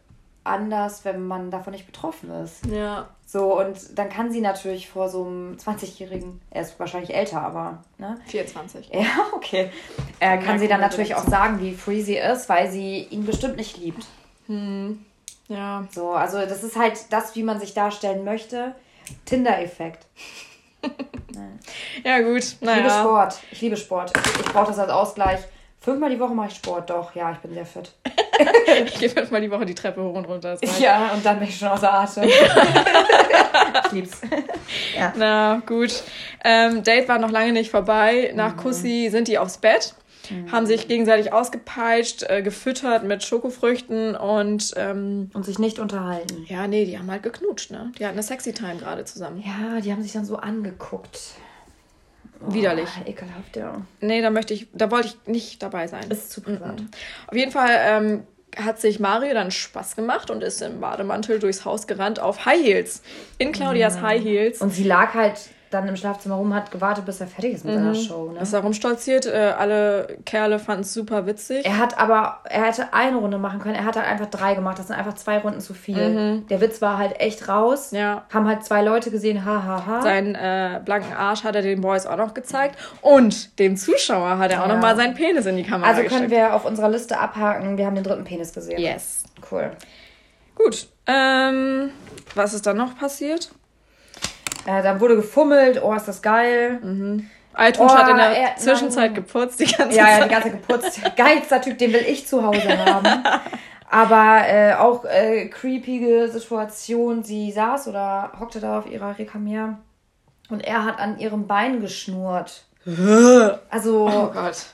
[0.44, 2.66] anders, wenn man davon nicht betroffen ist.
[2.66, 3.10] Ja.
[3.28, 7.84] So, und dann kann sie natürlich vor so einem 20-Jährigen, er ist wahrscheinlich älter, aber,
[7.98, 8.20] ne?
[8.26, 8.90] 24.
[8.92, 9.70] Ja, okay.
[10.20, 13.58] Äh, kann sie dann natürlich auch sagen, wie free sie ist, weil sie ihn bestimmt
[13.58, 14.06] nicht liebt.
[14.48, 15.06] Hm.
[15.48, 15.88] Ja.
[15.92, 18.74] So, also das ist halt das, wie man sich darstellen möchte.
[19.26, 20.08] Tinder-Effekt.
[22.04, 22.56] Ja, gut.
[22.62, 22.78] Naja.
[22.78, 23.40] Ich liebe Sport.
[23.52, 24.12] Ich liebe Sport.
[24.16, 25.40] Ich, brauche das als Ausgleich.
[25.80, 27.16] Fünfmal die Woche mache ich Sport, doch.
[27.16, 27.92] Ja, ich bin sehr fit.
[28.86, 30.58] ich gehe fünfmal die Woche die Treppe hoch und runter.
[30.80, 32.24] Ja, und dann bin ich schon außer Atem.
[33.86, 34.22] ich lieb's.
[34.96, 35.14] Ja.
[35.16, 36.04] Na, gut.
[36.44, 38.32] Ähm, Date war noch lange nicht vorbei.
[38.36, 38.58] Nach mhm.
[38.58, 39.96] Kussi sind die aufs Bett.
[40.32, 40.52] Mhm.
[40.52, 44.74] Haben sich gegenseitig ausgepeitscht, äh, gefüttert mit Schokofrüchten und.
[44.78, 46.46] Ähm, und sich nicht unterhalten.
[46.48, 47.92] Ja, nee, die haben halt geknutscht, ne?
[47.98, 49.44] Die hatten eine Sexy Time gerade zusammen.
[49.46, 51.20] Ja, die haben sich dann so angeguckt.
[52.48, 52.90] Widerlich.
[53.00, 53.82] Oh, ekelhaft, ja.
[54.00, 56.10] Nee, da möchte ich, da wollte ich nicht dabei sein.
[56.10, 56.80] Ist zu privat.
[56.80, 56.90] Mhm.
[57.28, 58.24] Auf jeden Fall ähm,
[58.58, 62.64] hat sich Mario dann Spaß gemacht und ist im Bademantel durchs Haus gerannt auf High
[62.64, 63.04] Heels.
[63.38, 64.02] In Claudias ja.
[64.02, 64.62] High Heels.
[64.62, 65.40] Und sie lag halt
[65.72, 67.80] dann im Schlafzimmer rum, hat gewartet, bis er fertig ist mit mhm.
[67.80, 68.32] seiner Show.
[68.32, 68.40] Ne?
[68.42, 69.26] Ist da rumstolziert.
[69.26, 71.66] Äh, alle Kerle fanden es super witzig.
[71.66, 73.76] Er hat aber, er hätte eine Runde machen können.
[73.76, 74.78] Er hat halt einfach drei gemacht.
[74.78, 76.10] Das sind einfach zwei Runden zu viel.
[76.10, 76.48] Mhm.
[76.48, 77.92] Der Witz war halt echt raus.
[77.92, 78.26] Ja.
[78.32, 79.86] Haben halt zwei Leute gesehen, hahaha.
[79.86, 80.02] Ha, ha.
[80.02, 82.78] Seinen äh, blanken Arsch hat er den Boys auch noch gezeigt.
[83.02, 84.64] Und dem Zuschauer hat er ja.
[84.64, 86.32] auch noch mal seinen Penis in die Kamera Also können gesteckt.
[86.32, 87.78] wir auf unserer Liste abhaken.
[87.78, 88.80] Wir haben den dritten Penis gesehen.
[88.80, 89.24] Yes.
[89.50, 89.72] Cool.
[90.56, 90.88] Gut.
[91.08, 91.92] Ähm,
[92.36, 93.52] was ist dann noch passiert?
[94.66, 96.80] Äh, dann wurde gefummelt, oh, ist das geil.
[96.82, 97.30] Mhm.
[97.54, 99.16] Althut oh, hat in der er, Zwischenzeit nein.
[99.16, 100.14] geputzt, die ganze ja, Zeit.
[100.14, 101.02] Ja, ja, die ganze Zeit geputzt.
[101.18, 103.08] Geilster Typ, den will ich zu Hause haben.
[103.90, 107.24] Aber äh, auch äh, creepige Situation.
[107.24, 109.80] Sie saß oder hockte da auf ihrer Rekamier
[110.50, 112.64] und er hat an ihrem Bein geschnurrt.
[113.70, 114.08] also.
[114.08, 114.68] Oh Gott.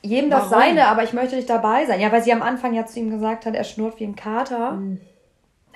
[0.00, 0.64] Jedem das Warum?
[0.64, 2.00] seine, aber ich möchte nicht dabei sein.
[2.00, 4.72] Ja, weil sie am Anfang ja zu ihm gesagt hat, er schnurrt wie ein Kater.
[4.72, 5.00] Mhm.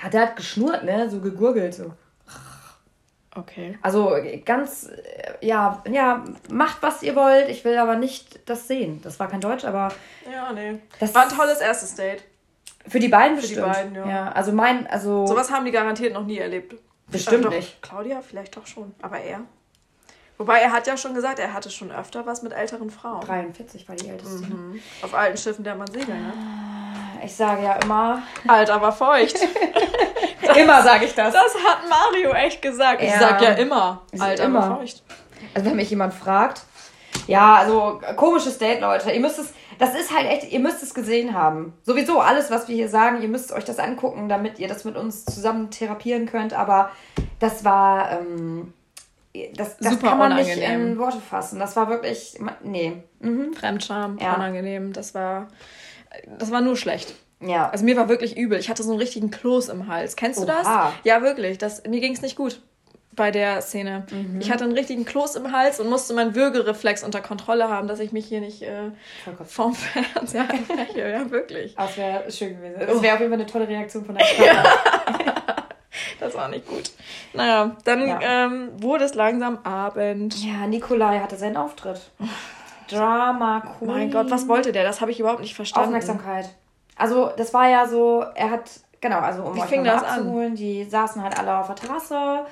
[0.02, 1.08] Ja, der hat geschnurrt, ne?
[1.10, 1.74] So gegurgelt.
[1.74, 1.92] So.
[3.34, 3.78] Okay.
[3.82, 4.90] Also ganz,
[5.40, 7.48] ja, ja, macht was ihr wollt.
[7.48, 9.00] Ich will aber nicht das sehen.
[9.02, 9.92] Das war kein Deutsch, aber.
[10.30, 10.78] Ja, nee.
[10.98, 12.24] Das war ein tolles erstes Date.
[12.86, 13.60] Für die beiden bestimmt.
[13.60, 14.08] Für die beiden, ja.
[14.08, 14.32] ja.
[14.32, 15.26] Also mein, also.
[15.26, 16.74] Sowas haben die garantiert noch nie erlebt.
[17.10, 17.80] Bestimmt doch, nicht.
[17.82, 19.40] Claudia vielleicht doch schon, aber er.
[20.36, 23.22] Wobei er hat ja schon gesagt, er hatte schon öfter was mit älteren Frauen.
[23.22, 24.46] 43 war die älteste.
[24.46, 24.80] Mhm.
[25.02, 26.32] Auf alten Schiffen der man segeln, ne?
[27.24, 28.22] Ich sage ja immer.
[28.46, 29.38] Alt, aber feucht.
[30.56, 31.32] immer sage ich das.
[31.34, 33.02] Das hat Mario echt gesagt.
[33.02, 33.18] Ich ja.
[33.18, 34.02] sag ja immer.
[34.18, 34.64] Alt, immer.
[34.64, 35.02] aber feucht.
[35.54, 36.62] Also wenn mich jemand fragt.
[37.26, 39.10] Ja, also komisches Date, Leute.
[39.10, 41.74] Ihr müsst es, das ist halt echt, ihr müsst es gesehen haben.
[41.82, 44.96] Sowieso alles, was wir hier sagen, ihr müsst euch das angucken, damit ihr das mit
[44.96, 46.54] uns zusammen therapieren könnt.
[46.54, 46.90] Aber
[47.38, 48.72] das war, ähm,
[49.54, 50.58] das, das Super kann man unangenehm.
[50.58, 51.58] nicht in Worte fassen.
[51.58, 53.02] Das war wirklich, nee.
[53.20, 53.52] Mhm.
[53.52, 54.34] Fremdscham, ja.
[54.34, 54.92] unangenehm.
[54.92, 55.48] Das war,
[56.38, 57.14] das war nur schlecht.
[57.40, 57.70] Ja.
[57.70, 58.58] Also mir war wirklich übel.
[58.58, 60.16] Ich hatte so einen richtigen Kloß im Hals.
[60.16, 60.56] Kennst du Oha.
[60.58, 60.94] das?
[61.04, 61.58] Ja, wirklich.
[61.58, 62.60] Das, mir ging es nicht gut
[63.18, 64.06] bei der Szene.
[64.10, 64.40] Mhm.
[64.40, 68.00] Ich hatte einen richtigen Kloß im Hals und musste meinen Würgereflex unter Kontrolle haben, dass
[68.00, 68.90] ich mich hier nicht äh,
[69.44, 71.08] vom Fernseher einbreche.
[71.08, 71.74] Ja, wirklich.
[71.74, 72.76] Das wäre schön gewesen.
[72.78, 75.34] Das wäre auf jeden Fall eine tolle Reaktion von deinem Vater.
[76.20, 76.90] das war nicht gut.
[77.34, 78.20] Naja, dann ja.
[78.22, 80.42] ähm, wurde es langsam Abend.
[80.42, 82.00] Ja, Nikolai hatte seinen Auftritt.
[82.90, 83.90] Drama Queen.
[83.90, 84.84] Mein Gott, was wollte der?
[84.84, 85.88] Das habe ich überhaupt nicht verstanden.
[85.88, 86.48] Aufmerksamkeit.
[86.96, 88.70] Also, das war ja so, er hat,
[89.00, 90.56] genau, also um Wie euch mal abzuholen, an?
[90.56, 92.44] die saßen halt alle auf der Terrasse,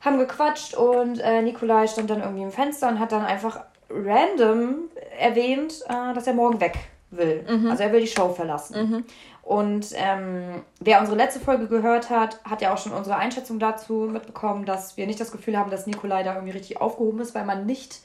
[0.00, 4.88] haben gequatscht und äh, Nikolai stand dann irgendwie im Fenster und hat dann einfach random
[5.18, 6.74] erwähnt, äh, dass er morgen weg
[7.10, 7.44] will.
[7.48, 7.70] Mhm.
[7.70, 8.90] Also er will die Show verlassen.
[8.90, 9.04] Mhm.
[9.42, 14.08] Und ähm, wer unsere letzte Folge gehört hat, hat ja auch schon unsere Einschätzung dazu
[14.10, 17.44] mitbekommen, dass wir nicht das Gefühl haben, dass Nikolai da irgendwie richtig aufgehoben ist, weil
[17.44, 18.00] man nicht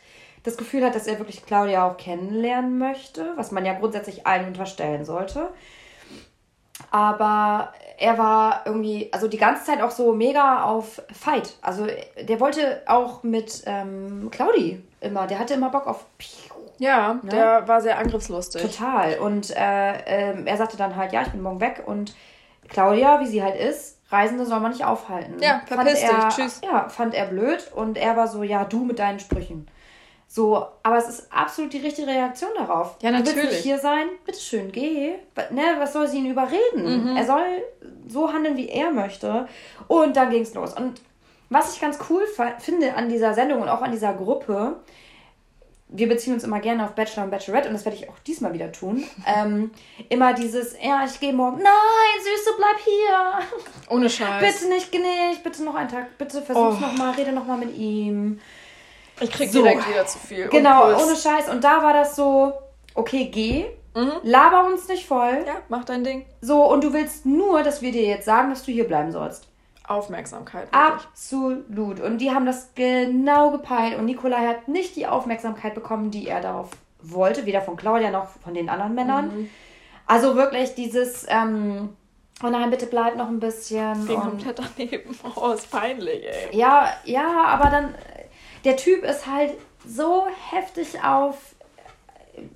[0.45, 4.47] das Gefühl hat, dass er wirklich Claudia auch kennenlernen möchte, was man ja grundsätzlich allen
[4.47, 5.49] unterstellen sollte.
[6.91, 11.57] Aber er war irgendwie, also die ganze Zeit auch so mega auf Fight.
[11.61, 11.87] Also
[12.21, 16.05] der wollte auch mit ähm, Claudi immer, der hatte immer Bock auf.
[16.77, 17.29] Ja, ne?
[17.29, 18.61] der war sehr angriffslustig.
[18.61, 19.17] Total.
[19.19, 21.83] Und äh, äh, er sagte dann halt, ja, ich bin morgen weg.
[21.85, 22.13] Und
[22.67, 25.41] Claudia, wie sie halt ist, Reisende soll man nicht aufhalten.
[25.41, 26.61] Ja, verpiss dich, tschüss.
[26.63, 29.67] Ja, fand er blöd und er war so, ja, du mit deinen Sprüchen.
[30.27, 32.97] So, aber es ist absolut die richtige Reaktion darauf.
[33.01, 33.31] Ja, natürlich.
[33.35, 34.07] Du willst nicht hier sein?
[34.25, 35.13] Bitteschön, geh.
[35.51, 37.11] Ne, was soll sie ihn überreden?
[37.11, 37.15] Mhm.
[37.15, 37.63] Er soll
[38.07, 39.47] so handeln, wie er möchte.
[39.87, 40.73] Und dann ging es los.
[40.73, 40.99] Und
[41.49, 42.23] was ich ganz cool
[42.59, 44.77] finde an dieser Sendung und auch an dieser Gruppe,
[45.87, 48.51] wir beziehen uns immer gerne auf Bachelor und Bachelorette und das werde ich auch diesmal
[48.53, 49.03] wieder tun.
[49.27, 49.71] Ähm,
[50.09, 51.57] immer dieses, ja, ich gehe morgen.
[51.57, 53.95] Nein, Süße, bleib hier.
[53.95, 54.43] Ohne Scheiß.
[54.43, 56.17] Bitte nicht, nicht, bitte noch einen Tag.
[56.17, 56.81] Bitte versuch's Oh.
[56.81, 58.39] noch mal, rede noch mal mit ihm.
[59.21, 59.61] Ich krieg So.
[59.61, 60.47] direkt wieder zu viel.
[60.49, 61.07] Genau, Und Puls.
[61.07, 61.49] ohne Scheiß.
[61.49, 62.53] Und da war das so,
[62.93, 64.11] okay, geh, Mhm.
[64.23, 65.43] laber uns nicht voll.
[65.47, 66.25] Ja, mach dein Ding.
[66.41, 69.47] So, und du willst nur, dass wir dir jetzt sagen, dass du hier bleiben sollst.
[69.87, 70.63] Aufmerksamkeit.
[70.73, 70.81] Wirklich.
[70.81, 71.99] Absolut.
[72.01, 73.97] Und die haben das genau gepeilt.
[73.97, 77.45] Und Nikolai hat nicht die Aufmerksamkeit bekommen, die er darauf wollte.
[77.45, 79.27] Weder von Claudia noch von den anderen Männern.
[79.27, 79.49] Mhm.
[80.07, 81.89] Also wirklich dieses, ähm,
[82.43, 84.05] oh nein, bitte bleib noch ein bisschen.
[84.07, 85.17] Ging Und, komplett daneben.
[85.35, 86.57] Oh, ist peinlich, ey.
[86.57, 87.95] ja, ja, aber dann,
[88.65, 89.53] der Typ ist halt
[89.87, 91.37] so heftig auf.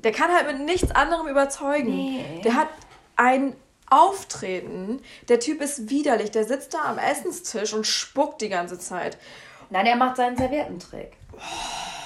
[0.04, 1.96] Der kann halt mit nichts anderem überzeugen.
[1.96, 2.42] Nee.
[2.44, 2.68] Der hat
[3.16, 3.56] ein
[3.90, 5.02] Auftreten.
[5.30, 6.32] Der Typ ist widerlich.
[6.32, 9.18] Der sitzt da am Essenstisch und spuckt die ganze Zeit.
[9.70, 11.14] Nein, er macht seinen Serviettentrick.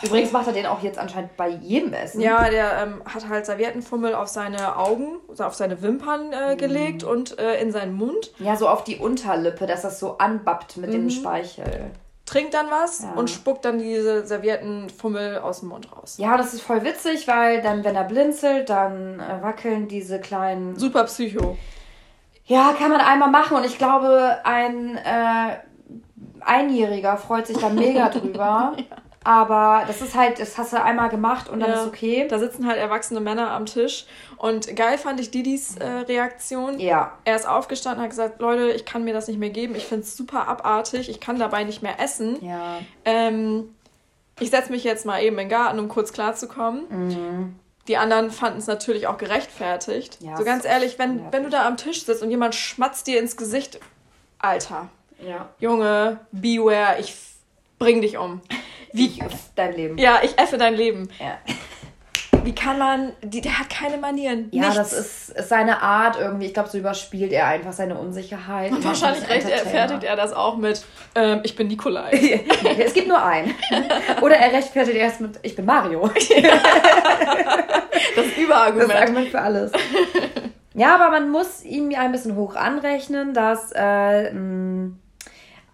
[0.04, 2.20] Übrigens macht er den auch jetzt anscheinend bei jedem Essen.
[2.20, 6.34] Ja, der ähm, hat halt Serviettenfummel auf seine Augen, also auf seine Wimpern Mhm.
[6.34, 8.32] äh, gelegt und äh, in seinen Mund.
[8.40, 10.94] Ja, so auf die Unterlippe, dass das so anbappt mit Mhm.
[10.94, 11.92] dem Speichel.
[12.26, 13.12] Trinkt dann was Ja.
[13.14, 16.16] und spuckt dann diese Serviettenfummel aus dem Mund raus.
[16.18, 20.78] Ja, das ist voll witzig, weil dann, wenn er blinzelt, dann äh, wackeln diese kleinen.
[20.80, 21.58] Super Psycho.
[22.46, 25.58] Ja, kann man einmal machen und ich glaube, ein äh,
[26.42, 28.74] Einjähriger freut sich da mega drüber.
[29.24, 31.82] Aber das ist halt, das hast du einmal gemacht und dann Ja.
[31.82, 32.28] ist okay.
[32.28, 34.06] Da sitzen halt erwachsene Männer am Tisch.
[34.38, 36.80] Und geil fand ich Didis äh, Reaktion.
[36.80, 37.14] Ja.
[37.24, 39.76] Er ist aufgestanden, hat gesagt, Leute, ich kann mir das nicht mehr geben.
[39.76, 41.10] Ich finde es super abartig.
[41.10, 42.44] Ich kann dabei nicht mehr essen.
[42.46, 42.80] Ja.
[43.06, 43.74] Ähm,
[44.40, 46.84] ich setze mich jetzt mal eben in den Garten, um kurz klarzukommen.
[46.90, 47.56] Mhm.
[47.88, 50.18] Die anderen fanden es natürlich auch gerechtfertigt.
[50.22, 51.34] Ja, so ganz ehrlich, wenn, nervig.
[51.34, 53.80] wenn du da am Tisch sitzt und jemand schmatzt dir ins Gesicht,
[54.40, 54.90] Alter,
[55.26, 55.50] Ja.
[55.60, 57.16] Junge, beware, ich
[57.80, 58.42] bring dich um.
[58.94, 59.22] Wie
[59.56, 59.98] dein Leben.
[59.98, 61.10] Ja, ich effe dein Leben.
[61.20, 61.38] Ja.
[62.44, 64.50] Wie kann man, die, der hat keine Manieren.
[64.52, 64.76] Ja, nichts.
[64.76, 66.48] das ist, ist seine Art irgendwie.
[66.48, 68.72] Ich glaube, so überspielt er einfach seine Unsicherheit.
[68.72, 70.84] Und wahrscheinlich recht, rechtfertigt er das auch mit,
[71.16, 72.12] ähm, ich bin Nikolai.
[72.80, 73.56] es gibt nur einen.
[74.22, 76.10] Oder er rechtfertigt erst mit, ich bin Mario.
[78.16, 78.90] Das Das ist Überargument.
[78.92, 79.72] das Argument für alles.
[80.74, 84.92] Ja, aber man muss ihm ja ein bisschen hoch anrechnen, dass äh, mh,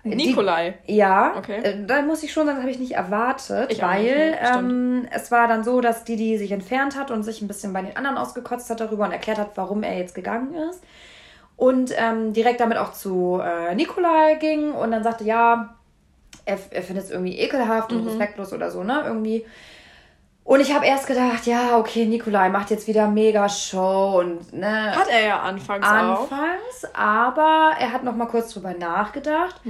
[0.04, 0.76] die- Nikolai.
[0.86, 1.58] Ja, Okay.
[1.64, 5.08] äh, da muss ich schon sagen, das habe ich nicht erwartet, Ich weil nicht, ähm,
[5.12, 7.95] es war dann so, dass Didi sich entfernt hat und sich ein bisschen bei den
[7.97, 10.82] anderen ausgekotzt hat darüber und erklärt hat, warum er jetzt gegangen ist.
[11.58, 15.76] Und ähm, direkt damit auch zu äh, Nikolai ging und dann sagte, ja,
[16.45, 17.97] er, er findet es irgendwie ekelhaft Mhm.
[18.00, 19.04] und respektlos oder so, ne?
[19.06, 19.45] Irgendwie.
[20.50, 24.95] Und ich habe erst gedacht, ja, okay, Nikolai macht jetzt wieder mega Show und ne.
[24.95, 26.22] Hat er ja anfangs auch.
[26.24, 29.62] Anfangs, aber er hat noch mal kurz drüber nachgedacht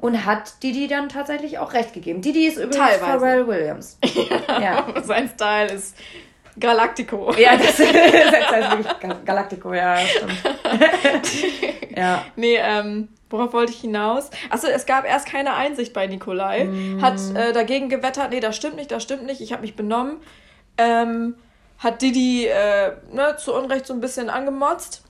[0.00, 2.20] und hat Didi dann tatsächlich auch recht gegeben.
[2.20, 3.04] Didi ist übrigens Teilweise.
[3.04, 3.96] Pharrell Williams.
[4.60, 4.84] ja.
[5.04, 5.94] Sein Style ist
[6.58, 7.32] Galactico.
[7.38, 10.42] Ja, das, das heißt wirklich Galactico, ja, stimmt.
[11.96, 12.24] ja.
[12.36, 14.30] Nee, ähm, worauf wollte ich hinaus?
[14.50, 16.68] Achso, es gab erst keine Einsicht bei Nikolai.
[17.00, 20.18] Hat äh, dagegen gewettert, nee, das stimmt nicht, das stimmt nicht, ich habe mich benommen.
[20.78, 21.34] Ähm,
[21.78, 25.04] hat Didi äh, ne, zu Unrecht so ein bisschen angemotzt.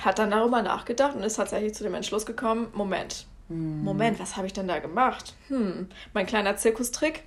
[0.00, 4.46] Hat dann darüber nachgedacht und ist tatsächlich zu dem Entschluss gekommen, Moment, Moment, was habe
[4.46, 5.34] ich denn da gemacht?
[5.48, 7.22] Hm, mein kleiner Zirkustrick.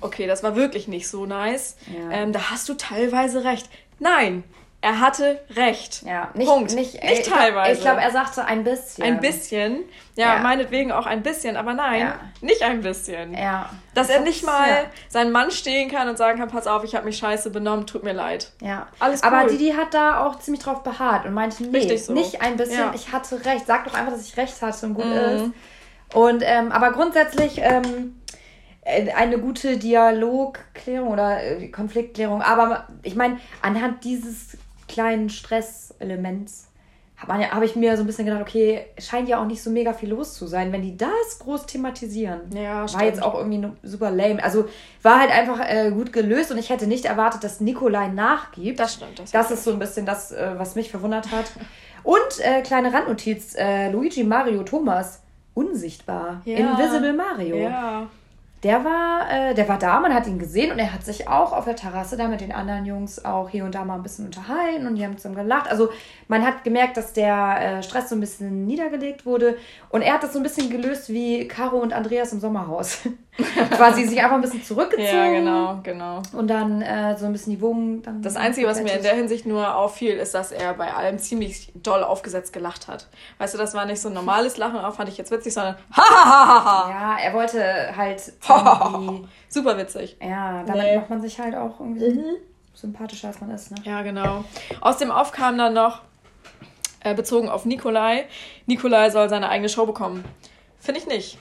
[0.00, 1.76] Okay, das war wirklich nicht so nice.
[1.86, 2.10] Ja.
[2.16, 3.68] Ähm, da hast du teilweise recht.
[3.98, 4.44] Nein,
[4.82, 6.02] er hatte recht.
[6.06, 6.72] Ja, nicht, Punkt.
[6.74, 7.72] nicht, Nicht ich teilweise.
[7.74, 9.04] Ich glaube, er sagte ein bisschen.
[9.04, 9.80] Ein bisschen.
[10.16, 10.42] Ja, Ja.
[10.42, 12.14] meinetwegen auch ein bisschen, aber nein, Ja.
[12.40, 13.34] nicht ein bisschen.
[13.34, 13.68] Ja.
[13.94, 14.84] Dass Das er nicht mal ja.
[15.10, 18.04] seinen Mann stehen kann und sagen kann, pass auf, ich habe mich scheiße benommen, tut
[18.04, 18.52] mir leid.
[18.62, 19.50] Ja, Alles aber cool.
[19.50, 22.14] Didi hat da auch ziemlich drauf beharrt und meinte, nee, Richtig so.
[22.14, 23.66] nicht ein bisschen, ich hatte recht.
[23.66, 25.12] Sag doch einfach, dass ich recht hatte und gut Mhm.
[25.12, 25.44] ist.
[26.12, 28.19] Und, ähm, aber grundsätzlich ähm, äh,
[29.16, 32.42] eine gute Dialogklärung oder äh, Konfliktklärung.
[32.42, 34.56] Aber ich meine, anhand dieses
[34.88, 36.70] kleinen Stresselements
[37.28, 39.92] ja, habe ich mir so ein bisschen gedacht, okay, scheint ja auch nicht so mega
[39.92, 42.40] viel los zu sein, wenn die das groß thematisieren.
[42.54, 43.04] Ja, War stimmt.
[43.04, 44.42] jetzt auch irgendwie super lame.
[44.42, 44.68] Also
[45.02, 48.80] war halt einfach äh, gut gelöst und ich hätte nicht erwartet, dass Nikolai nachgibt.
[48.80, 51.52] Das stimmt, das Das ist so ein bisschen das, äh, was mich verwundert hat.
[52.02, 55.22] Und äh, kleine Randnotiz: äh, Luigi Mario Thomas,
[55.54, 56.40] unsichtbar.
[56.46, 56.56] Ja.
[56.56, 57.56] Invisible Mario.
[57.56, 58.06] Ja.
[58.62, 61.52] Der war, äh, der war da, man hat ihn gesehen und er hat sich auch
[61.54, 64.26] auf der Terrasse da mit den anderen Jungs auch hier und da mal ein bisschen
[64.26, 65.70] unterhalten und die haben zusammen gelacht.
[65.70, 65.88] Also
[66.28, 69.56] man hat gemerkt, dass der äh, Stress so ein bisschen niedergelegt wurde
[69.88, 72.98] und er hat das so ein bisschen gelöst wie Caro und Andreas im Sommerhaus.
[73.76, 75.06] Quasi sich einfach ein bisschen zurückgezogen.
[75.16, 76.22] ja, genau, genau.
[76.32, 78.02] Und dann äh, so ein bisschen die Wogen.
[78.22, 81.72] Das Einzige, was mir in der Hinsicht nur auffiel, ist, dass er bei allem ziemlich
[81.74, 83.08] doll aufgesetzt gelacht hat.
[83.38, 85.76] Weißt du, das war nicht so ein normales Lachen, auch fand ich jetzt witzig, sondern
[85.92, 86.90] ha ha ha ha ha.
[86.90, 88.20] Ja, er wollte halt.
[89.48, 90.16] Super witzig.
[90.22, 90.96] Ja, damit Nee.
[90.98, 92.22] macht man sich halt auch irgendwie
[92.74, 93.76] sympathischer, als man ist, ne?
[93.84, 94.44] Ja, genau.
[94.80, 96.02] Aus dem Off kam dann noch,
[97.00, 98.26] äh, bezogen auf Nikolai,
[98.66, 100.24] Nikolai soll seine eigene Show bekommen.
[100.78, 101.38] Finde ich nicht.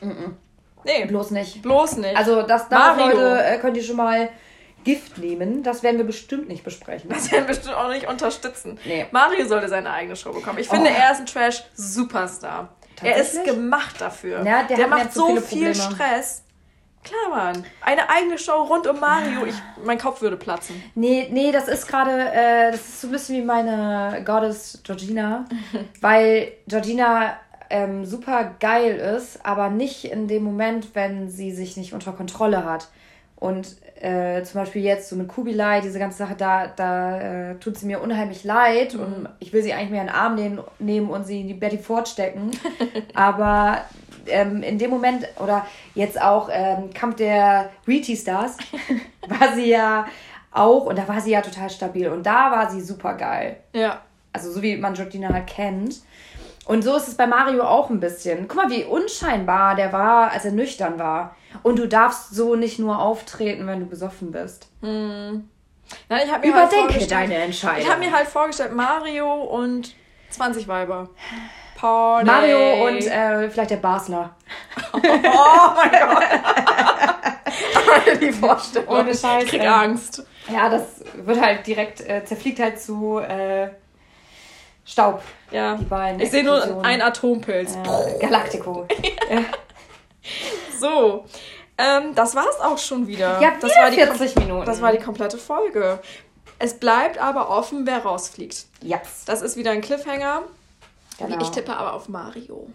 [0.84, 1.62] Nee, Bloß nicht.
[1.62, 2.16] bloß nicht.
[2.16, 2.96] Also, das da.
[2.96, 4.30] Leute, äh, könnt ihr schon mal
[4.84, 5.62] Gift nehmen.
[5.64, 7.10] Das werden wir bestimmt nicht besprechen.
[7.10, 8.80] Das werden wir bestimmt auch nicht unterstützen.
[8.86, 9.06] Nee.
[9.12, 10.58] Mario sollte seine eigene Show bekommen.
[10.60, 10.94] Ich finde, Oh.
[10.98, 12.70] er ist ein Trash-Superstar.
[13.02, 14.44] Er ist gemacht dafür.
[14.46, 15.74] Ja, der mir macht so viel.
[15.76, 16.44] Stress.
[17.02, 17.66] Klar, Mann.
[17.82, 19.46] Eine eigene Show rund um Mario.
[19.46, 19.56] Ich,
[19.86, 20.84] mein Kopf würde platzen.
[20.96, 25.46] Nee, nee, das ist gerade, äh, das ist so ein bisschen wie meine Goddess Georgina,
[26.02, 27.38] weil Georgina
[27.70, 32.66] ähm, super geil ist, aber nicht in dem Moment, wenn sie sich nicht unter Kontrolle
[32.66, 32.90] hat.
[33.36, 37.78] Und äh, zum Beispiel jetzt so mit Kubilai, diese ganze Sache, da, da äh, tut
[37.78, 41.10] sie mir unheimlich leid und ich will sie eigentlich mehr in den Arm nehmen, nehmen
[41.10, 42.52] und sie in die Betty Ford stecken.
[43.14, 43.86] aber
[44.28, 45.66] ähm, in dem Moment, oder
[45.96, 48.58] jetzt auch ähm, Kampf der Reety Stars,
[49.28, 50.06] war sie ja
[50.52, 52.10] auch, und da war sie ja total stabil.
[52.10, 53.58] Und da war sie super geil.
[53.74, 54.02] Ja.
[54.34, 55.96] Also so wie man Georgina halt kennt.
[56.70, 58.48] Und so ist es bei Mario auch ein bisschen.
[58.48, 61.36] Guck mal, wie unscheinbar der war, als er nüchtern war.
[61.64, 64.68] Und du darfst so nicht nur auftreten, wenn du besoffen bist.
[64.80, 65.50] Nein,
[66.08, 67.82] ich habe mir halt Überdenke vorgestellt, deine Entscheidung.
[67.82, 69.96] Ich habe mir halt vorgestellt, Mario und
[70.30, 71.10] 20 Weiber.
[71.76, 72.28] Party.
[72.28, 74.36] Mario und äh, vielleicht der Basler.
[74.94, 76.24] Oh mein Gott.
[78.22, 78.90] Die Vorstellung.
[78.90, 79.66] Ohne Scheiß, ich krieg.
[79.68, 80.24] Angst.
[80.54, 83.70] Ja, das wird halt direkt, äh, zerfliegt halt zu äh,
[84.90, 85.22] Staub.
[85.52, 85.76] Ja.
[85.76, 87.76] Die beiden Ich sehe nur einen Atompilz.
[87.76, 88.88] Äh, Galactico.
[90.80, 91.26] So.
[91.78, 93.42] Ähm, das war's auch schon wieder.
[93.42, 94.66] Ja, das war die 40 Minuten.
[94.66, 96.00] Das war die komplette Folge.
[96.60, 98.66] Es bleibt aber offen, wer rausfliegt.
[98.82, 100.44] Ja, Das ist wieder ein Cliffhanger.
[101.18, 101.42] genau.
[101.42, 102.68] Ich tippe aber auf Mario.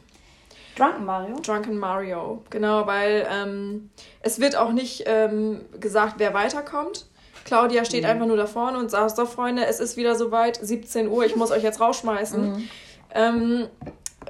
[0.77, 1.37] Drunken Mario.
[1.41, 2.43] Drunken Mario.
[2.51, 3.91] Genau, weil ähm,
[4.21, 7.07] es wird auch nicht ähm, gesagt, wer weiterkommt.
[7.45, 11.09] Claudia steht einfach nur da vorne und sagt, so Freunde, es ist wieder soweit, 17
[11.09, 12.68] Uhr, ich muss euch jetzt rausschmeißen.
[13.14, 13.68] Ähm,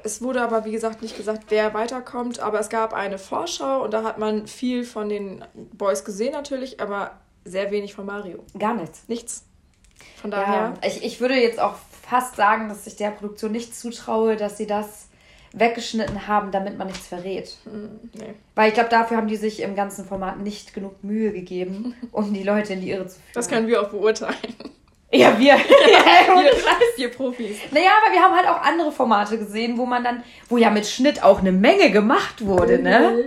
[0.03, 3.91] es wurde aber, wie gesagt, nicht gesagt, wer weiterkommt, aber es gab eine Vorschau und
[3.93, 5.43] da hat man viel von den
[5.73, 7.11] Boys gesehen natürlich, aber
[7.45, 8.43] sehr wenig von Mario.
[8.57, 9.03] Gar nichts.
[9.07, 9.45] Nichts.
[10.21, 10.73] Von Ja, daher.
[10.85, 11.75] ich, ich würde jetzt auch
[12.07, 15.07] fast sagen, dass ich der Produktion nicht zutraue, dass sie das
[15.57, 17.55] weggeschnitten haben, damit man nichts verrät.
[18.13, 18.33] Nee.
[18.55, 22.33] Weil ich glaube, dafür haben die sich im ganzen Format nicht genug Mühe gegeben, um
[22.33, 23.31] die Leute in die Irre zu führen.
[23.33, 24.35] Das können wir auch beurteilen.
[25.11, 25.55] ja, wir.
[26.27, 26.51] Wir,
[26.97, 27.57] wir Profis.
[27.71, 30.85] naja, aber wir haben halt auch andere Formate gesehen, wo man dann, wo ja mit
[30.85, 33.25] Schnitt auch eine Menge gemacht wurde, ne?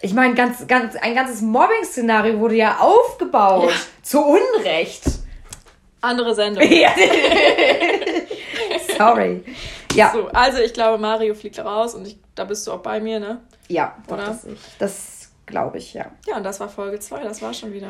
[0.00, 3.70] Ich meine, ganz, ganz, ein ganzes Mobbing-Szenario wurde ja aufgebaut.
[3.70, 3.76] Ja.
[4.02, 5.02] Zu Unrecht.
[6.00, 6.62] Andere Sendung.
[6.70, 6.90] Ja.
[8.96, 9.42] Sorry.
[9.98, 10.12] Ja.
[10.12, 13.20] So, also ich glaube, Mario fliegt raus und ich, da bist du auch bei mir,
[13.20, 13.40] ne?
[13.68, 14.26] Ja, doch, Oder?
[14.26, 14.46] das,
[14.78, 16.06] das glaube ich, ja.
[16.26, 17.88] Ja, und das war Folge 2, das war schon wieder.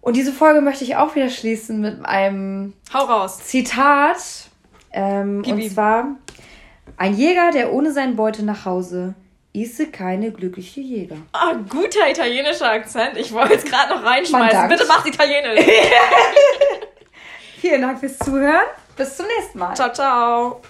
[0.00, 3.38] Und diese Folge möchte ich auch wieder schließen mit einem Hau raus.
[3.38, 4.16] Zitat.
[4.92, 6.16] Ähm, und zwar:
[6.96, 9.14] Ein Jäger, der ohne seinen Beute nach Hause
[9.52, 11.16] isse keine glückliche Jäger.
[11.32, 13.16] Ah, guter italienischer Akzent.
[13.16, 14.68] Ich wollte jetzt gerade noch reinschmeißen.
[14.68, 15.64] Bitte mach's italienisch.
[17.60, 18.66] Vielen Dank fürs Zuhören.
[18.96, 19.74] Bis zum nächsten Mal.
[19.74, 20.60] ciao, ciao.